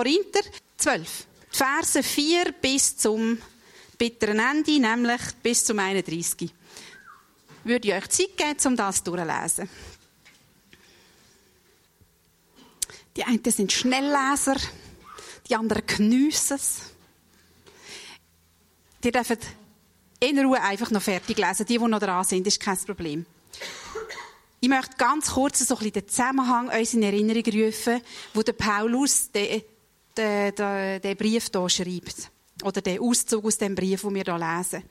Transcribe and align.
Korinther 0.00 0.40
12. 0.78 1.26
Die 1.52 1.56
Verse 1.58 2.02
4 2.02 2.52
bis 2.52 2.96
zum 2.96 3.36
bitteren 3.98 4.38
Ende, 4.38 4.80
nämlich 4.80 5.20
bis 5.42 5.62
zum 5.66 5.78
31. 5.78 6.50
Würde 7.64 7.88
ich 7.88 7.94
euch 7.94 8.08
Zeit 8.08 8.34
geben, 8.34 8.56
um 8.64 8.76
das 8.76 9.02
durchzulesen. 9.02 9.68
Die 13.14 13.24
einen 13.24 13.44
sind 13.44 13.72
Schnellleser, 13.72 14.56
die 15.50 15.54
anderen 15.54 15.86
geniessen 15.86 16.56
es. 16.56 16.78
Die 19.04 19.12
dürfen 19.12 19.36
in 20.18 20.38
Ruhe 20.38 20.62
einfach 20.62 20.90
noch 20.90 21.02
fertig 21.02 21.36
lesen. 21.36 21.66
Die, 21.66 21.76
die 21.76 21.84
noch 21.84 22.00
dran 22.00 22.24
sind, 22.24 22.46
ist 22.46 22.58
kein 22.58 22.78
Problem. 22.78 23.26
Ich 24.60 24.68
möchte 24.70 24.96
ganz 24.96 25.32
kurz 25.32 25.58
so 25.58 25.74
ein 25.74 25.78
bisschen 25.80 25.92
den 25.92 26.08
Zusammenhang 26.08 26.70
uns 26.70 26.94
in 26.94 27.02
Erinnerung 27.02 27.44
rufen, 27.44 28.00
wo 28.32 28.42
der 28.42 28.54
Paulus 28.54 29.30
den, 29.30 29.62
den, 30.16 30.54
den, 30.54 31.00
den 31.00 31.16
Brief 31.16 31.48
hier 31.52 31.68
schreibt. 31.68 32.30
Oder 32.62 32.82
den 32.82 33.00
Auszug 33.00 33.44
aus 33.46 33.56
dem 33.56 33.74
Brief, 33.74 34.02
den 34.02 34.14
wir 34.14 34.24
hier 34.24 34.38
lesen. 34.38 34.84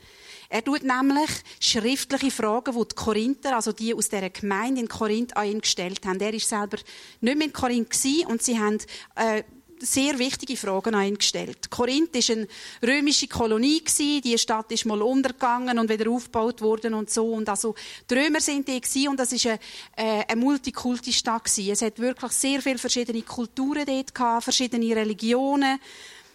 Er 0.49 0.63
tut 0.63 0.81
nämlich 0.81 1.29
schriftliche 1.59 2.31
Fragen, 2.31 2.73
die 2.73 2.87
die 2.87 2.95
Korinther, 2.95 3.55
also 3.55 3.71
die 3.71 3.93
aus 3.93 4.09
dieser 4.09 4.31
Gemeinde 4.31 4.81
in 4.81 4.87
Korinth 4.87 5.37
an 5.37 5.47
ihn 5.47 5.61
gestellt 5.61 6.03
haben. 6.07 6.19
Er 6.19 6.33
war 6.33 6.39
selber 6.39 6.77
nicht 7.21 7.37
mehr 7.37 7.47
in 7.47 7.53
Korinth 7.53 7.95
und 8.27 8.41
sie 8.41 8.57
haben 8.57 8.79
äh, 9.15 9.43
sehr 9.81 10.17
wichtige 10.19 10.57
Fragen 10.57 10.95
an 10.95 11.07
ihn 11.07 11.17
gestellt. 11.17 11.69
Korinth 11.69 12.13
war 12.13 12.35
eine 12.35 12.47
römische 12.85 13.27
Kolonie 13.27 13.83
Die 14.23 14.37
Stadt 14.37 14.71
ist 14.71 14.85
mal 14.85 15.01
untergegangen 15.01 15.79
und 15.79 15.89
wieder 15.89 16.09
aufgebaut 16.09 16.61
worden 16.61 16.93
und 16.93 17.09
so. 17.09 17.31
Und 17.31 17.49
also, 17.49 17.75
die 18.09 18.15
Römer 18.15 18.41
sind 18.41 18.67
die 18.67 18.79
gewesen, 18.79 19.09
und 19.09 19.19
das 19.19 19.31
ist 19.31 19.45
eine, 19.45 19.59
äh, 19.95 20.23
eine 20.27 20.41
Multikulti-Stadt 20.41 21.57
Es 21.57 21.81
hat 21.81 21.99
wirklich 21.99 22.31
sehr 22.31 22.61
viele 22.61 22.77
verschiedene 22.77 23.21
Kulturen 23.21 23.85
dort 23.85 24.13
gehabt, 24.13 24.43
verschiedene 24.43 24.95
Religionen. 24.95 25.79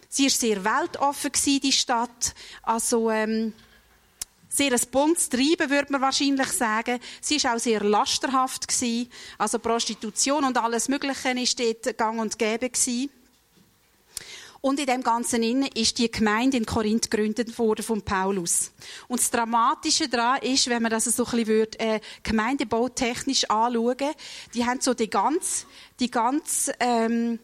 Sie 0.09 0.25
war 0.25 0.31
sehr 0.31 0.65
weltoffen 0.65 1.33
gewesen, 1.33 1.61
die 1.61 1.73
Stadt. 1.73 2.35
Also, 2.63 3.11
ähm, 3.11 3.53
sehr 4.55 4.73
ein 4.73 4.81
buntes 4.93 5.29
Treiben, 5.29 5.69
würde 5.69 5.93
man 5.93 6.01
wahrscheinlich 6.01 6.49
sagen. 6.49 7.01
Sie 7.21 7.43
war 7.43 7.57
auch 7.57 7.59
sehr 7.59 7.83
lasterhaft 7.83 8.69
gewesen. 8.69 9.11
Also 9.37 9.59
Prostitution 9.59 10.45
und 10.45 10.57
alles 10.57 10.89
Mögliche 10.89 11.31
ist 11.31 11.59
dort 11.59 11.99
gang 11.99 12.21
und 12.21 12.39
gäbe 12.39 12.71
gewesen. 12.71 13.11
Und 14.65 14.81
in 14.81 14.87
dem 14.87 15.03
Ganzen 15.03 15.43
innen 15.43 15.69
ist 15.75 15.99
die 15.99 16.11
Gemeinde 16.11 16.57
in 16.57 16.65
Korinth 16.65 17.11
gegründet 17.11 17.59
worden 17.59 17.85
von 17.85 18.01
Paulus. 18.01 18.73
Und 19.09 19.21
das 19.21 19.31
Dramatische 19.31 20.09
daran 20.09 20.41
ist, 20.41 20.71
wenn 20.71 20.81
man 20.81 20.91
das 20.91 21.05
so 21.05 21.27
ein 21.27 21.31
bisschen 21.33 21.47
würde, 21.49 21.79
äh, 21.81 22.01
gemeindebautechnisch 22.23 23.51
anschauen, 23.51 24.15
die 24.55 24.65
haben 24.65 24.81
so 24.81 24.95
die 24.95 25.11
ganz, 25.11 25.67
die 26.01 26.11
ganz, 26.11 26.71
ähm, 26.81 27.41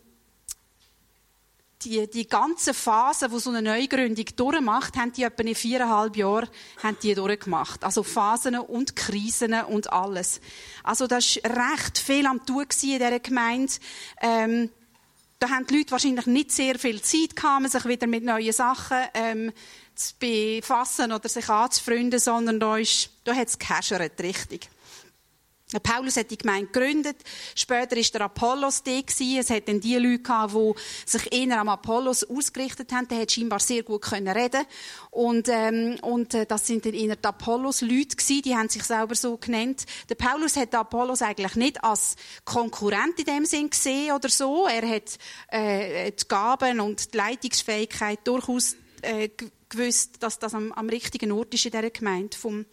die, 1.83 2.09
die 2.09 2.27
ganze 2.27 2.73
Phase, 2.73 3.31
wo 3.31 3.39
so 3.39 3.51
eine 3.51 3.61
Neugründung 3.61 4.25
durchmacht, 4.35 4.97
haben 4.97 5.13
die 5.13 5.25
etwa 5.25 5.43
in 5.43 5.55
viereinhalb 5.55 6.17
Jahren 6.17 6.49
haben 6.83 6.97
die 7.03 7.15
durchgemacht. 7.15 7.85
Also 7.85 8.03
Phasen 8.03 8.59
und 8.59 8.97
Krisen 8.97 9.53
und 9.53 9.93
alles. 9.93 10.41
Also 10.83 11.07
das 11.07 11.37
ist 11.37 11.45
recht 11.45 11.99
viel 11.99 12.25
am 12.25 12.47
tun 12.47 12.63
in 12.63 12.89
dieser 12.89 13.21
Gemeinde. 13.21 13.75
Ähm, 14.23 14.71
da 15.41 15.49
haben 15.49 15.67
die 15.67 15.79
Leute 15.79 15.91
wahrscheinlich 15.93 16.27
nicht 16.27 16.53
sehr 16.53 16.79
viel 16.79 17.01
Zeit 17.01 17.35
gehabt, 17.35 17.71
sich 17.71 17.85
wieder 17.87 18.07
mit 18.07 18.25
neuen 18.25 18.53
Sachen 18.53 18.99
ähm, 19.15 19.53
zu 19.95 20.15
befassen 20.19 21.13
oder 21.13 21.29
sich 21.29 21.49
anzufreunden, 21.49 22.21
sondern 22.21 22.61
da, 22.61 22.77
ist, 22.77 23.11
da 23.25 23.35
hat 23.35 23.49
es 23.49 23.59
richtig. 24.23 24.69
Paulus 25.79 26.17
hat 26.17 26.31
die 26.31 26.39
Gemeinde 26.39 26.67
gegründet. 26.67 27.19
Später 27.55 27.97
ist 27.97 28.13
der 28.13 28.23
Apollos 28.23 28.83
da. 28.83 28.91
Es 28.91 29.51
hat 29.51 29.69
dann 29.69 29.81
die 29.81 29.97
Leute 29.97 30.23
gehabt, 30.23 30.55
die 30.55 30.73
sich 31.07 31.33
eher 31.33 31.61
am 31.61 31.69
Apollos 31.69 32.25
ausgerichtet 32.25 32.93
haben. 32.93 33.07
Der 33.07 33.21
hat 33.21 33.31
scheinbar 33.31 33.61
sehr 33.61 33.85
gut 33.85 34.03
können 34.03 34.29
reden. 34.29 34.65
Und, 35.11 35.49
ähm, 35.49 35.97
und 36.03 36.35
äh, 36.35 36.47
das 36.47 36.67
sind 36.67 36.85
dann 36.85 36.95
eher 36.95 37.15
die 37.15 37.25
Apollos-Leute 37.25 38.17
gewesen. 38.17 38.43
Die 38.43 38.57
haben 38.57 38.69
sich 38.69 38.83
selber 38.83 39.15
so 39.15 39.37
genannt. 39.37 39.85
Der 40.09 40.17
Paulus 40.17 40.57
hat 40.57 40.75
Apollos 40.75 41.23
eigentlich 41.23 41.55
nicht 41.55 41.85
als 41.85 42.17
Konkurrent 42.45 43.19
in 43.19 43.27
dem 43.27 43.45
Sinn 43.45 43.71
gesehen 43.71 44.13
oder 44.13 44.29
so. 44.29 44.67
Er 44.67 44.89
hat 44.89 45.19
äh, 45.49 46.11
die 46.11 46.29
Gaben 46.29 46.81
und 46.81 47.15
die 47.15 47.17
Leitungsfähigkeit 47.17 48.19
durchaus 48.25 48.75
äh, 49.03 49.29
gewusst, 49.69 50.23
dass 50.23 50.39
das 50.39 50.55
am, 50.55 50.73
am 50.73 50.89
richtigen 50.89 51.31
Ort 51.31 51.55
ist 51.55 51.65
in 51.65 51.71
dieser 51.71 51.91
Gemeinde 51.91 52.37
vom 52.37 52.67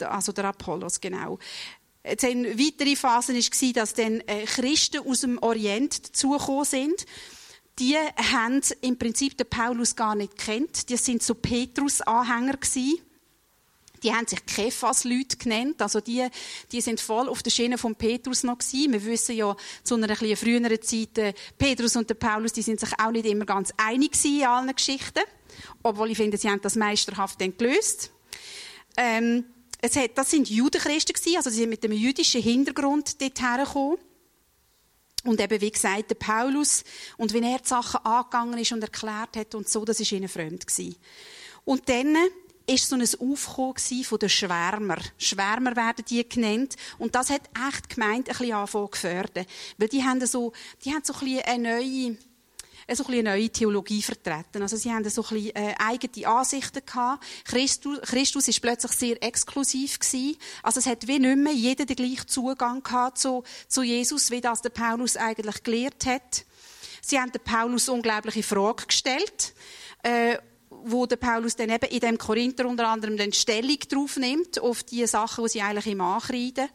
also 0.00 0.32
der 0.32 0.46
Apollos, 0.46 1.00
genau. 1.00 1.38
Eine 2.04 2.58
weitere 2.58 2.96
Phase 2.96 3.34
war, 3.34 3.72
dass 3.72 3.94
dann 3.94 4.20
äh, 4.20 4.44
Christen 4.44 5.06
aus 5.06 5.20
dem 5.20 5.38
Orient 5.38 6.08
dazugekommen 6.08 6.64
sind. 6.64 7.06
Die 7.78 7.96
haben 7.96 8.60
im 8.82 8.98
Prinzip 8.98 9.38
den 9.38 9.48
Paulus 9.48 9.96
gar 9.96 10.14
nicht 10.14 10.36
kennt. 10.36 10.90
Die 10.90 10.98
sind 10.98 11.22
so 11.22 11.34
Petrus-Anhänger. 11.34 12.58
Die 14.02 14.12
haben 14.12 14.26
sich 14.26 14.44
Kephas-Leute 14.44 15.38
genannt. 15.38 15.80
Also 15.80 16.00
die, 16.00 16.28
die 16.70 16.82
sind 16.82 17.00
voll 17.00 17.26
auf 17.26 17.42
der 17.42 17.50
Schiene 17.50 17.78
von 17.78 17.96
Petrus 17.96 18.42
noch 18.42 18.58
gewesen. 18.58 18.92
Wir 18.92 19.04
wissen 19.06 19.34
ja, 19.34 19.56
zu 19.82 19.94
einer 19.94 20.10
etwas 20.10 20.38
früheren 20.38 20.82
Zeit, 20.82 21.18
äh, 21.18 21.32
Petrus 21.56 21.96
und 21.96 22.10
der 22.10 22.14
Paulus, 22.14 22.52
die 22.52 22.62
sind 22.62 22.80
sich 22.80 22.90
auch 22.98 23.10
nicht 23.10 23.24
immer 23.24 23.46
ganz 23.46 23.72
einig 23.78 24.12
in 24.24 24.44
allen 24.44 24.74
Geschichten. 24.74 25.22
Obwohl 25.82 26.10
ich 26.10 26.18
finde, 26.18 26.36
sie 26.36 26.50
haben 26.50 26.60
das 26.60 26.76
meisterhaft 26.76 27.40
dann 27.40 27.56
gelöst. 27.56 28.10
Ähm, 28.96 29.46
es 29.84 29.96
hat, 29.96 30.16
das 30.16 30.30
sind 30.30 30.48
Judenchristen 30.48 31.14
gewesen, 31.14 31.36
also 31.36 31.50
sie 31.50 31.56
sind 31.56 31.68
mit 31.68 31.84
einem 31.84 31.98
jüdischen 31.98 32.40
Hintergrund 32.40 33.20
dort 33.20 33.40
hergekommen. 33.40 33.98
Und 35.24 35.40
eben, 35.40 35.60
wie 35.60 35.70
gesagt, 35.70 36.10
der 36.10 36.14
Paulus, 36.14 36.84
und 37.18 37.34
wenn 37.34 37.44
er 37.44 37.58
die 37.58 37.68
Sachen 37.68 38.04
angegangen 38.04 38.58
ist 38.58 38.72
und 38.72 38.82
erklärt 38.82 39.36
hat 39.36 39.54
und 39.54 39.68
so, 39.68 39.84
das 39.84 40.00
ist 40.00 40.10
ihnen 40.12 40.28
fremd 40.28 40.66
gewesen. 40.66 40.96
Und 41.64 41.88
dann 41.88 42.16
ist 42.66 42.88
so 42.88 42.96
ein 42.96 43.02
Aufkommen 43.02 44.04
von 44.04 44.18
den 44.18 44.28
Schwärmer. 44.30 44.98
Schwärmer 45.18 45.76
werden 45.76 46.04
die 46.08 46.26
genannt. 46.26 46.76
Und 46.98 47.14
das 47.14 47.28
hat 47.28 47.42
echt 47.68 47.90
gemeint 47.90 48.28
ein 48.28 48.36
bisschen 48.36 48.54
angefangen 48.54 48.90
gefördert. 48.90 49.48
Weil 49.76 49.88
die 49.88 50.02
haben 50.02 50.24
so, 50.26 50.52
die 50.82 50.92
haben 50.92 51.04
so 51.04 51.12
ein 51.12 51.20
bisschen 51.20 51.42
eine 51.42 51.76
neue, 51.76 52.16
so 52.92 53.04
ein 53.06 53.14
eine 53.14 53.30
neue 53.30 53.50
Theologie 53.50 54.02
vertreten. 54.02 54.62
Also 54.62 54.76
sie 54.76 54.92
haben 54.92 55.08
so 55.08 55.22
ein 55.22 55.28
bisschen, 55.28 55.56
äh, 55.56 55.74
eigene 55.78 56.26
Ansichten 56.26 56.84
gehabt. 56.84 57.24
Christus, 57.44 58.00
Christus 58.02 58.48
ist 58.48 58.60
plötzlich 58.60 58.92
sehr 58.92 59.22
exklusiv 59.22 59.98
gewesen. 59.98 60.36
Also 60.62 60.80
es 60.80 60.86
hat 60.86 61.06
wie 61.06 61.18
nicht 61.18 61.38
mehr 61.38 61.52
jeder 61.52 61.86
den 61.86 61.96
gleichen 61.96 62.28
Zugang 62.28 62.82
gehabt 62.82 63.18
zu, 63.18 63.42
zu 63.68 63.82
Jesus, 63.82 64.30
wie 64.30 64.40
das 64.40 64.62
der 64.62 64.70
Paulus 64.70 65.16
eigentlich 65.16 65.62
gelehrt 65.62 66.06
hat. 66.06 66.44
Sie 67.00 67.18
haben 67.18 67.32
den 67.32 67.42
Paulus 67.42 67.88
unglaubliche 67.88 68.42
Fragen 68.42 68.86
gestellt, 68.86 69.54
äh, 70.02 70.38
wo 70.70 71.06
der 71.06 71.16
Paulus 71.16 71.56
dann 71.56 71.70
eben 71.70 71.86
in 71.86 72.00
dem 72.00 72.18
Korinther 72.18 72.66
unter 72.66 72.88
anderem 72.88 73.16
dann 73.16 73.32
Stellung 73.32 73.78
drauf 73.88 74.16
nimmt, 74.16 74.58
auf 74.58 74.82
die 74.82 75.06
Sachen, 75.06 75.44
die 75.44 75.50
sie 75.50 75.62
eigentlich 75.62 75.86
ihm 75.86 76.00
ankreiden. 76.00 76.68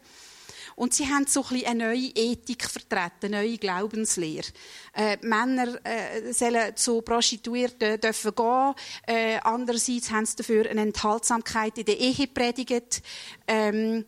Und 0.76 0.94
sie 0.94 1.06
haben 1.06 1.26
so 1.26 1.44
ein 1.50 1.64
eine 1.64 1.86
neue 1.86 2.10
Ethik 2.14 2.68
vertreten, 2.68 3.34
eine 3.34 3.42
neue 3.42 3.58
Glaubenslehre. 3.58 4.48
Äh, 4.94 5.18
Männer 5.22 5.78
äh, 5.84 6.32
sollen 6.32 6.76
zu 6.76 7.02
Prostituierten 7.02 8.00
dürfen 8.00 8.34
gehen. 8.34 8.74
Äh, 9.06 9.38
andererseits 9.42 10.10
haben 10.10 10.26
sie 10.26 10.36
dafür 10.36 10.68
eine 10.68 10.82
Enthaltsamkeit 10.82 11.78
in 11.78 11.84
der 11.84 11.98
Ehe 11.98 12.26
predigt. 12.26 13.02
Ähm, 13.46 14.04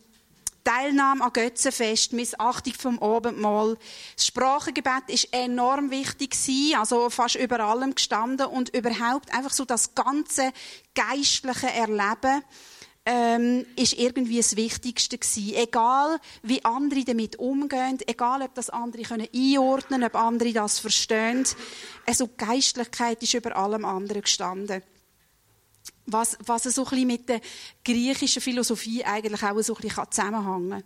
Teilnahme 0.63 1.25
an 1.25 1.33
Götzenfest, 1.33 2.13
Missachtung 2.13 2.73
vom 2.73 2.99
Abendmahl. 2.99 3.77
Das 4.15 4.27
Sprachengebet 4.27 5.03
ist 5.07 5.33
enorm 5.33 5.91
wichtig 5.91 6.31
gewesen, 6.31 6.79
also 6.79 7.09
fast 7.09 7.35
über 7.35 7.59
allem 7.59 7.95
gestanden 7.95 8.47
und 8.47 8.69
überhaupt 8.69 9.33
einfach 9.33 9.51
so 9.51 9.65
das 9.65 9.93
ganze 9.93 10.51
geistliche 10.95 11.67
Erleben 11.67 12.43
ähm, 13.05 13.65
ist 13.75 13.93
irgendwie 13.93 14.37
das 14.37 14.55
Wichtigste 14.55 15.17
gewesen. 15.17 15.55
Egal, 15.55 16.19
wie 16.41 16.63
andere 16.63 17.03
damit 17.03 17.37
umgehen, 17.37 17.97
egal, 18.07 18.41
ob 18.41 18.53
das 18.55 18.69
andere 18.69 19.03
können 19.03 19.27
einordnen, 19.33 20.03
ob 20.03 20.15
andere 20.15 20.53
das 20.53 20.79
verstehen. 20.79 21.45
Also 22.05 22.29
Geistlichkeit 22.37 23.21
ist 23.21 23.33
über 23.33 23.55
allem 23.55 23.85
anderen 23.85 24.21
gestanden. 24.21 24.81
Was, 26.05 26.37
was 26.45 26.63
so 26.63 26.83
ein 26.83 26.89
bisschen 26.89 27.07
mit 27.07 27.29
der 27.29 27.41
griechischen 27.83 28.41
Philosophie 28.41 29.03
eigentlich 29.03 29.43
auch 29.43 29.61
so 29.61 29.75
ein 29.75 29.81
bisschen 29.81 30.11
zusammenhängen 30.11 30.69
kann. 30.69 30.83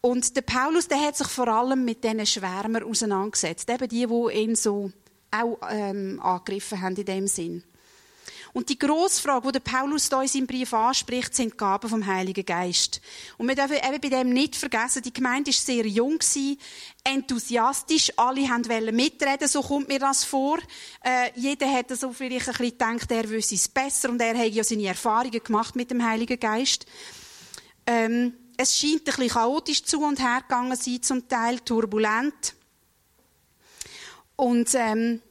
Und 0.00 0.36
der 0.36 0.42
Paulus, 0.42 0.86
der 0.86 1.00
hat 1.00 1.16
sich 1.16 1.26
vor 1.26 1.48
allem 1.48 1.84
mit 1.84 2.04
diesen 2.04 2.24
Schwärmern 2.24 2.84
auseinandergesetzt. 2.84 3.68
Eben 3.68 3.88
die, 3.88 4.06
die 4.06 4.38
ihn 4.38 4.54
so 4.54 4.92
auch 5.30 5.58
ähm, 5.70 6.20
angegriffen 6.22 6.80
haben 6.80 6.96
in 6.96 7.04
dem 7.04 7.26
Sinn. 7.26 7.64
Und 8.58 8.68
die 8.70 8.76
grosse 8.76 9.22
Frage, 9.22 9.52
die 9.52 9.60
Paulus 9.60 10.08
hier 10.08 10.20
in 10.20 10.26
seinem 10.26 10.46
Brief 10.48 10.74
anspricht, 10.74 11.32
sind 11.32 11.52
die 11.52 11.56
Gaben 11.56 11.88
vom 11.88 12.04
Heiligen 12.04 12.44
Geist. 12.44 13.00
Und 13.36 13.46
wir 13.46 13.54
dürfen 13.54 13.76
eben 13.76 14.00
bei 14.00 14.08
dem 14.08 14.30
nicht 14.30 14.56
vergessen, 14.56 15.00
die 15.00 15.12
Gemeinde 15.12 15.52
war 15.52 15.54
sehr 15.54 15.86
jung, 15.86 16.18
enthusiastisch, 17.04 18.10
alle 18.16 18.40
wollten 18.40 18.96
mitreden, 18.96 19.46
so 19.46 19.62
kommt 19.62 19.86
mir 19.86 20.00
das 20.00 20.24
vor. 20.24 20.58
Äh, 21.04 21.30
jeder 21.36 21.68
hätte 21.68 21.94
so 21.94 22.12
vielleicht 22.12 22.48
ein 22.48 22.54
bisschen 22.56 22.70
gedacht, 22.72 23.12
er 23.12 23.30
wüsste 23.30 23.54
es 23.54 23.68
besser 23.68 24.10
und 24.10 24.20
er 24.20 24.36
hat 24.36 24.50
ja 24.50 24.64
seine 24.64 24.88
Erfahrungen 24.88 25.40
gemacht 25.40 25.76
mit 25.76 25.92
dem 25.92 26.04
Heiligen 26.04 26.40
Geist. 26.40 26.84
Ähm, 27.86 28.32
es 28.56 28.76
scheint 28.76 29.02
ein 29.02 29.04
bisschen 29.04 29.28
chaotisch 29.28 29.84
zu 29.84 30.02
und 30.02 30.18
her 30.18 30.40
gegangen 30.40 30.76
sein, 30.76 31.00
zum 31.00 31.28
Teil 31.28 31.60
turbulent. 31.60 32.54
Und 34.34 34.74
ähm, 34.74 35.22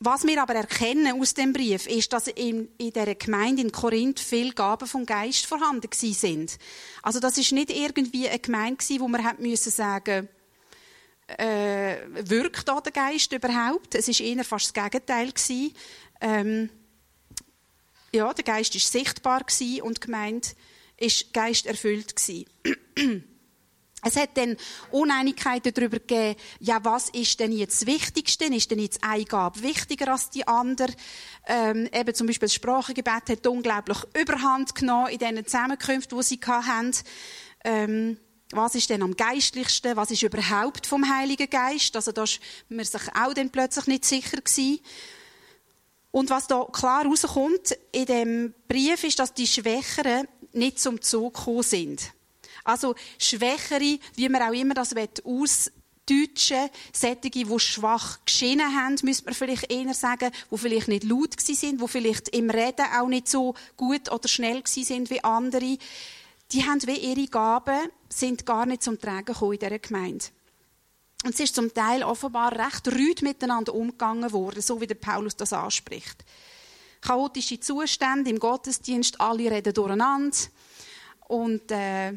was 0.00 0.26
wir 0.26 0.42
aber 0.42 0.54
erkennen 0.54 1.20
aus 1.20 1.34
dem 1.34 1.52
Brief, 1.52 1.86
ist, 1.86 2.12
dass 2.12 2.26
in, 2.26 2.68
in 2.78 2.92
der 2.92 3.14
Gemeinde 3.14 3.62
in 3.62 3.72
Korinth 3.72 4.20
viele 4.20 4.52
Gaben 4.52 4.88
vom 4.88 5.06
Geist 5.06 5.46
vorhanden 5.46 5.88
sind. 5.92 6.58
Also 7.02 7.20
das 7.20 7.38
ist 7.38 7.52
nicht 7.52 7.70
irgendwie 7.70 8.28
eine 8.28 8.38
Gemeinde 8.38 8.84
wo 8.98 9.08
man 9.08 9.24
hat 9.24 9.38
müssen 9.38 9.70
sagen, 9.70 10.28
äh, 11.26 11.96
wirkt 12.28 12.68
da 12.68 12.80
der 12.80 12.92
Geist 12.92 13.32
überhaupt? 13.32 13.94
Es 13.94 14.08
ist 14.08 14.20
eher 14.20 14.44
fast 14.44 14.76
das 14.76 14.84
Gegenteil. 14.84 15.32
Ähm, 16.20 16.68
ja, 18.12 18.32
der 18.32 18.44
Geist 18.44 18.74
ist 18.74 18.92
sichtbar 18.92 19.40
und 19.82 19.96
die 19.96 20.00
Gemeinde 20.00 20.48
ist 20.96 21.32
geisterfüllt 21.32 22.14
gewesen. 22.14 23.24
Es 24.04 24.16
hat 24.16 24.36
dann 24.36 24.56
Uneinigkeiten 24.90 25.72
darüber 25.72 25.98
gegeben, 25.98 26.36
ja, 26.60 26.84
was 26.84 27.08
ist 27.10 27.40
denn 27.40 27.52
jetzt 27.52 27.82
das 27.82 27.86
Wichtigste? 27.86 28.44
Ist 28.44 28.70
denn 28.70 28.78
jetzt 28.78 29.02
eine 29.02 29.24
Gabe 29.24 29.62
wichtiger 29.62 30.12
als 30.12 30.30
die 30.30 30.46
andere? 30.46 30.92
Ähm, 31.46 31.88
eben 31.92 32.14
zum 32.14 32.26
Beispiel 32.26 32.48
das 32.48 32.54
Sprachengebet 32.54 33.28
hat 33.28 33.46
unglaublich 33.46 33.98
Überhand 34.14 34.74
genommen 34.74 35.08
in 35.08 35.18
diesen 35.18 35.46
Zusammenkünften, 35.46 36.18
die 36.18 36.24
sie 36.24 36.40
hatten. 36.44 36.92
Ähm, 37.64 38.18
was 38.50 38.74
ist 38.74 38.90
denn 38.90 39.02
am 39.02 39.16
geistlichsten? 39.16 39.96
Was 39.96 40.10
ist 40.10 40.22
überhaupt 40.22 40.86
vom 40.86 41.08
Heiligen 41.08 41.48
Geist? 41.48 41.96
Also 41.96 42.12
da 42.12 42.22
war 42.22 42.28
man 42.68 42.84
sich 42.84 43.02
auch 43.14 43.34
dann 43.34 43.50
plötzlich 43.50 43.86
nicht 43.86 44.04
sicher 44.04 44.36
gewesen. 44.36 44.80
Und 46.10 46.30
was 46.30 46.46
da 46.46 46.64
klar 46.72 47.04
rauskommt 47.04 47.76
in 47.90 48.06
dem 48.06 48.54
Brief 48.68 49.02
ist, 49.02 49.18
dass 49.18 49.34
die 49.34 49.48
Schwächeren 49.48 50.28
nicht 50.52 50.78
zum 50.78 51.02
Zug 51.02 51.34
gekommen 51.34 51.62
sind. 51.62 52.12
Also 52.64 52.94
Schwächere, 53.18 53.98
wie 54.16 54.28
man 54.28 54.42
auch 54.42 54.52
immer 54.52 54.74
das 54.74 54.94
ausdeutschen 54.96 56.70
solche, 56.92 57.30
die 57.30 57.60
schwach 57.60 58.18
geschienen 58.24 58.74
haben, 58.74 58.96
müsste 59.02 59.26
man 59.26 59.34
vielleicht 59.34 59.70
eher 59.70 59.94
sagen, 59.94 60.30
die 60.50 60.58
vielleicht 60.58 60.88
nicht 60.88 61.04
laut 61.04 61.38
sind, 61.40 61.80
die 61.80 61.88
vielleicht 61.88 62.30
im 62.30 62.50
Reden 62.50 62.86
auch 62.98 63.08
nicht 63.08 63.28
so 63.28 63.54
gut 63.76 64.10
oder 64.10 64.28
schnell 64.28 64.62
sind 64.66 65.10
wie 65.10 65.22
andere, 65.22 65.78
die 66.52 66.64
haben 66.64 66.82
wie 66.86 66.98
ihre 66.98 67.26
Gaben, 67.26 67.88
sind 68.08 68.46
gar 68.46 68.66
nicht 68.66 68.82
zum 68.82 69.00
Tragen 69.00 69.26
gekommen 69.26 69.54
in 69.54 69.58
dieser 69.58 69.78
Gemeinde. 69.78 70.26
Und 71.24 71.34
es 71.34 71.40
ist 71.40 71.54
zum 71.54 71.72
Teil 71.72 72.02
offenbar 72.02 72.52
recht 72.52 72.86
rüd 72.88 73.22
miteinander 73.22 73.74
umgegangen 73.74 74.30
worden, 74.32 74.60
so 74.60 74.80
wie 74.80 74.86
der 74.86 74.96
Paulus 74.96 75.36
das 75.36 75.54
anspricht. 75.54 76.24
Chaotische 77.00 77.58
Zustände 77.60 78.30
im 78.30 78.38
Gottesdienst, 78.38 79.20
alle 79.20 79.50
reden 79.50 79.72
durcheinander. 79.72 80.36
Und 81.26 81.70
äh, 81.70 82.12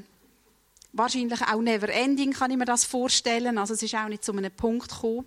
wahrscheinlich 0.94 1.42
auch 1.42 1.62
never 1.62 1.90
ending, 1.90 2.34
kann 2.34 2.52
ich 2.52 2.58
mir 2.58 2.66
das 2.66 2.84
vorstellen. 2.84 3.58
Also 3.58 3.74
es 3.74 3.84
ist 3.84 3.96
auch 3.96 4.08
nicht 4.08 4.24
zu 4.24 4.32
einem 4.32 4.52
Punkt 4.52 4.90
gekommen. 4.90 5.26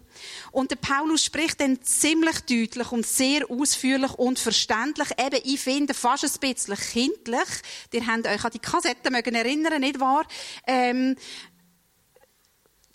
Und 0.53 0.71
der 0.71 0.77
Paulus 0.77 1.25
spricht 1.25 1.61
dann 1.61 1.83
ziemlich 1.83 2.41
deutlich 2.41 2.93
und 2.93 3.07
sehr 3.07 3.51
ausführlich 3.51 4.13
und 4.15 4.39
verständlich. 4.39 5.09
Eben, 5.19 5.41
ich 5.45 5.61
finde, 5.61 5.95
fast 5.95 6.25
ein 6.25 6.55
bisschen 6.55 6.77
kindlich. 6.77 7.49
Ihr 7.93 8.07
habt 8.07 8.27
euch 8.27 8.45
an 8.45 8.51
die 8.53 8.59
Kassetten 8.59 9.13
mögen 9.13 9.35
erinnern, 9.35 9.81
nicht 9.81 10.01
wahr? 10.01 10.27
Ähm, 10.67 11.17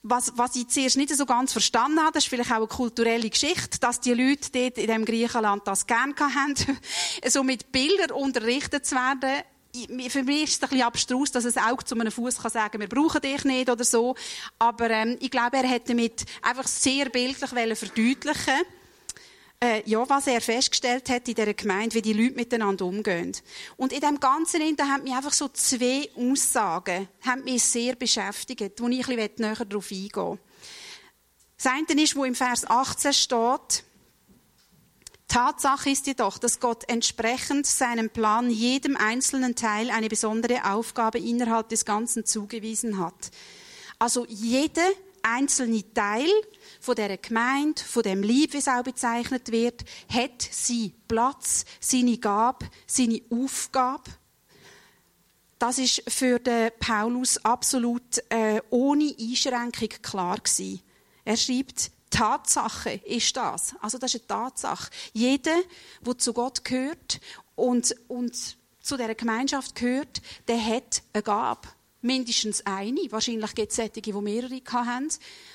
was, 0.07 0.33
was 0.35 0.55
ich 0.55 0.67
zuerst 0.67 0.97
nicht 0.97 1.15
so 1.15 1.25
ganz 1.25 1.51
verstanden 1.51 1.99
habe, 1.99 2.11
das 2.13 2.25
ist 2.25 2.29
vielleicht 2.29 2.51
auch 2.51 2.57
eine 2.57 2.67
kulturelle 2.67 3.27
Geschichte, 3.27 3.79
dass 3.79 3.99
die 3.99 4.13
Leute 4.13 4.51
dort 4.51 4.77
in 4.77 4.85
dem 4.85 5.03
Griechenland 5.03 5.65
das 5.65 5.87
gerne 5.87 6.13
haben, 6.15 6.53
so 7.27 7.41
mit 7.41 7.71
Bildern 7.71 8.11
unterrichtet 8.11 8.85
zu 8.85 8.95
werden 8.95 9.43
für 10.09 10.23
mich 10.23 10.43
ist 10.43 10.53
es 10.53 10.63
ein 10.63 10.69
bisschen 10.69 10.85
abstrus, 10.85 11.31
dass 11.31 11.57
ein 11.57 11.63
Auge 11.63 11.85
zu 11.85 11.95
einem 11.95 12.11
Fuß 12.11 12.37
kann 12.37 12.51
sagen, 12.51 12.79
wir 12.79 12.89
brauchen 12.89 13.21
dich 13.21 13.43
nicht 13.43 13.69
oder 13.69 13.83
so. 13.83 14.15
Aber 14.59 14.89
ähm, 14.89 15.17
ich 15.19 15.31
glaube, 15.31 15.57
er 15.57 15.67
hätte 15.67 15.89
damit 15.89 16.25
einfach 16.41 16.67
sehr 16.67 17.09
bildlich 17.09 17.49
verdeutlichen 17.49 18.61
äh, 19.65 19.81
ja, 19.89 20.07
was 20.07 20.27
er 20.27 20.41
festgestellt 20.41 21.09
hat 21.09 21.27
in 21.27 21.35
dieser 21.35 21.53
Gemeinde, 21.53 21.95
wie 21.95 22.01
die 22.01 22.13
Leute 22.13 22.35
miteinander 22.35 22.85
umgehen. 22.85 23.35
Und 23.77 23.93
in 23.93 24.01
dem 24.01 24.19
Ganzen, 24.19 24.75
da 24.75 24.87
haben 24.87 25.03
mich 25.03 25.13
einfach 25.13 25.33
so 25.33 25.47
zwei 25.49 26.09
Aussagen, 26.15 27.07
haben 27.25 27.43
mich 27.43 27.63
sehr 27.63 27.95
beschäftigt, 27.95 28.79
wo 28.79 28.87
ich 28.87 29.07
ein 29.07 29.15
bisschen 29.15 29.31
näher 29.37 29.65
darauf 29.65 29.91
eingehen 29.91 30.11
will. 30.13 30.39
Das 31.57 31.71
eine 31.71 32.01
ist, 32.01 32.15
wo 32.15 32.25
im 32.25 32.35
Vers 32.35 32.69
18 32.69 33.13
steht, 33.13 33.84
Tatsache 35.27 35.89
ist 35.89 36.07
jedoch, 36.07 36.37
dass 36.37 36.59
Gott 36.59 36.87
entsprechend 36.87 37.65
seinem 37.65 38.09
Plan 38.09 38.49
jedem 38.49 38.95
einzelnen 38.95 39.55
Teil 39.55 39.89
eine 39.89 40.07
besondere 40.07 40.71
Aufgabe 40.71 41.19
innerhalb 41.19 41.69
des 41.69 41.85
Ganzen 41.85 42.25
zugewiesen 42.25 42.99
hat. 42.99 43.31
Also 43.99 44.25
jeder 44.27 44.87
einzelne 45.23 45.83
Teil 45.93 46.29
von 46.79 46.95
der 46.95 47.17
Gemeinde, 47.17 47.81
von 47.81 48.03
dem 48.03 48.21
Lieb, 48.21 48.53
wie 48.53 48.57
es 48.57 48.67
auch 48.67 48.83
bezeichnet 48.83 49.51
wird, 49.51 49.83
hat 50.07 50.41
seinen 50.41 50.93
Platz, 51.07 51.65
seine 51.79 52.17
Gabe, 52.17 52.67
seine 52.85 53.21
Aufgabe. 53.29 54.11
Das 55.57 55.79
ist 55.79 56.03
für 56.07 56.37
den 56.37 56.69
Paulus 56.79 57.43
absolut 57.43 58.21
äh, 58.29 58.61
ohne 58.69 59.15
Einschränkung 59.19 59.89
klar 60.01 60.37
gewesen. 60.37 60.81
Er 61.23 61.37
schreibt, 61.37 61.91
Tatsache 62.15 63.01
ist 63.05 63.35
das. 63.35 63.75
Also 63.81 63.97
das 63.97 64.13
ist 64.13 64.21
eine 64.21 64.27
Tatsache. 64.27 64.89
Jeder, 65.11 65.57
der 66.05 66.17
zu 66.17 66.33
Gott 66.33 66.63
gehört 66.63 67.19
und, 67.55 67.93
und 68.07 68.57
zu 68.79 68.97
dieser 68.97 69.15
Gemeinschaft 69.15 69.75
gehört, 69.75 70.21
der 70.47 70.63
hat 70.63 71.03
eine 71.11 71.23
Gabe. 71.23 71.67
Mindestens 72.01 72.65
eine. 72.65 73.11
Wahrscheinlich 73.11 73.55
gibt 73.55 73.71
es 73.71 73.77
solche, 73.77 74.01
die 74.01 74.13
mehrere 74.13 74.61
haben. 74.71 75.09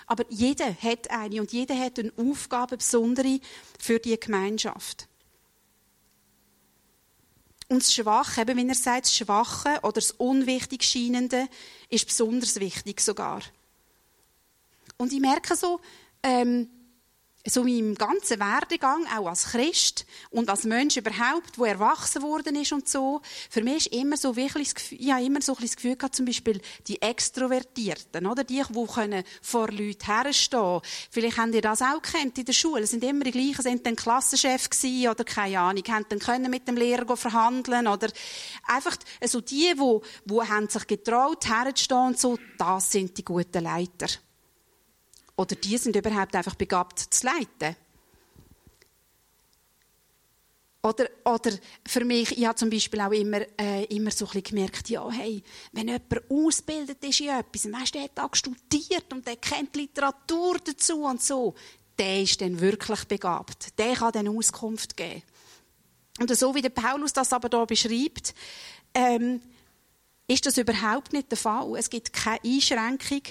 Aber 0.07 0.25
jeder 0.29 0.75
hat 0.75 1.09
eine 1.11 1.41
und 1.41 1.53
jeder 1.53 1.79
hat 1.79 1.99
eine 1.99 2.13
Aufgabe, 2.17 2.77
besondere 2.77 3.41
für 3.79 4.01
die 4.01 4.19
Gemeinschaft. 4.19 5.07
Und 7.69 7.83
das 7.83 7.95
Schwache, 7.95 8.41
eben 8.41 8.59
wenn 8.59 8.69
er 8.69 8.75
sagt, 8.75 9.07
das 9.07 9.15
Schwache 9.15 9.79
oder 9.83 9.93
das 9.93 10.11
Unwichtig 10.11 10.83
Scheinende, 10.83 11.47
ist 11.89 12.05
besonders 12.05 12.59
wichtig 12.59 13.01
sogar. 13.01 13.43
Und 14.97 15.13
ich 15.13 15.21
merke 15.21 15.55
so, 15.55 15.81
ähm, 16.23 16.69
so 17.47 17.65
im 17.65 17.95
ganzen 17.95 18.39
Werdegang, 18.39 19.07
auch 19.17 19.27
als 19.27 19.53
Christ 19.53 20.05
und 20.31 20.51
als 20.51 20.65
Mensch 20.65 20.99
überhaupt, 20.99 21.59
wo 21.59 21.65
erwachsen 21.65 22.23
worden 22.23 22.55
ist 22.57 22.73
und 22.73 22.87
so, 22.87 23.23
für 23.49 23.63
mich 23.63 23.87
ist 23.87 23.95
immer 23.95 24.17
so 24.17 24.37
wirklich, 24.37 24.75
ich 24.91 25.11
habe 25.11 25.25
immer 25.25 25.41
so 25.41 25.55
ein 25.55 25.63
das 25.63 25.77
Gefühl 25.77 25.97
gehabt, 25.97 26.15
zum 26.15 26.27
Beispiel 26.27 26.61
die 26.87 27.01
Extrovertierten, 27.01 28.27
oder 28.27 28.45
die, 28.45 28.63
die 28.69 28.87
können 28.87 29.25
vor 29.41 29.69
Leuten 29.69 30.05
herstehen. 30.05 30.81
Vielleicht 31.11 31.39
habt 31.39 31.55
ihr 31.55 31.63
das 31.63 31.81
auch 31.81 32.03
kennt 32.03 32.37
in 32.37 32.45
der 32.45 32.53
Schule, 32.53 32.87
sind 32.87 33.05
immer 33.05 33.25
die 33.25 33.31
gleichen, 33.31 33.63
sind 33.63 33.87
dann 33.87 33.97
Klassenchef 33.97 34.69
gewesen 34.69 35.09
oder 35.09 35.25
keine 35.25 35.61
Ahnung, 35.61 35.85
haben 35.89 36.07
dann 36.11 36.19
können 36.19 36.51
mit 36.51 36.69
dem 36.69 36.77
Lehrer 36.77 37.17
verhandeln 37.17 37.87
oder 37.87 38.09
einfach 38.67 38.97
so 39.25 39.41
die, 39.41 39.73
die, 39.75 39.99
die 40.27 40.41
haben 40.41 40.69
sich 40.69 40.87
getraut 40.87 41.49
herzustehen 41.49 42.09
und 42.09 42.19
so, 42.19 42.39
das 42.59 42.93
sind 42.93 43.17
die 43.17 43.25
guten 43.25 43.65
Leiter. 43.65 44.09
Oder 45.41 45.57
die 45.57 45.79
sind 45.79 45.97
überhaupt 45.97 46.37
einfach 46.37 46.55
begabt 46.55 46.99
zu 46.99 47.27
leiten. 47.27 47.75
Oder, 50.83 51.09
oder 51.25 51.53
für 51.87 52.05
mich, 52.05 52.37
ich 52.37 52.45
habe 52.45 52.57
zum 52.57 52.69
Beispiel 52.69 53.01
auch 53.01 53.11
immer, 53.11 53.41
äh, 53.59 53.85
immer 53.85 54.11
so 54.11 54.27
ein 54.27 54.33
bisschen 54.33 54.43
gemerkt, 54.43 54.91
ja, 54.91 55.11
hey, 55.11 55.43
wenn 55.73 55.89
jemand 55.89 56.31
ausgebildet 56.31 57.03
ist 57.03 57.21
in 57.21 57.31
etwas, 57.31 57.73
weißt, 57.73 57.95
der 57.95 58.03
hat 58.03 58.21
auch 58.21 58.35
studiert 58.35 59.11
und 59.15 59.27
der 59.27 59.37
kennt 59.37 59.75
Literatur 59.77 60.59
dazu 60.63 61.05
und 61.05 61.23
so, 61.23 61.55
der 61.99 62.21
ist 62.21 62.39
dann 62.43 62.61
wirklich 62.61 63.05
begabt. 63.07 63.79
Der 63.79 63.95
kann 63.95 64.13
dann 64.13 64.29
Auskunft 64.29 64.95
geben. 64.95 65.23
Und 66.19 66.37
so 66.37 66.55
wie 66.55 66.61
der 66.61 66.69
Paulus 66.69 67.15
das 67.15 67.33
aber 67.33 67.49
hier 67.49 67.65
beschreibt, 67.65 68.35
ähm, 68.93 69.41
ist 70.27 70.45
das 70.45 70.59
überhaupt 70.59 71.15
nicht 71.15 71.31
der 71.31 71.39
Fall. 71.39 71.77
Es 71.79 71.89
gibt 71.89 72.13
keine 72.13 72.41
Einschränkung 72.45 73.23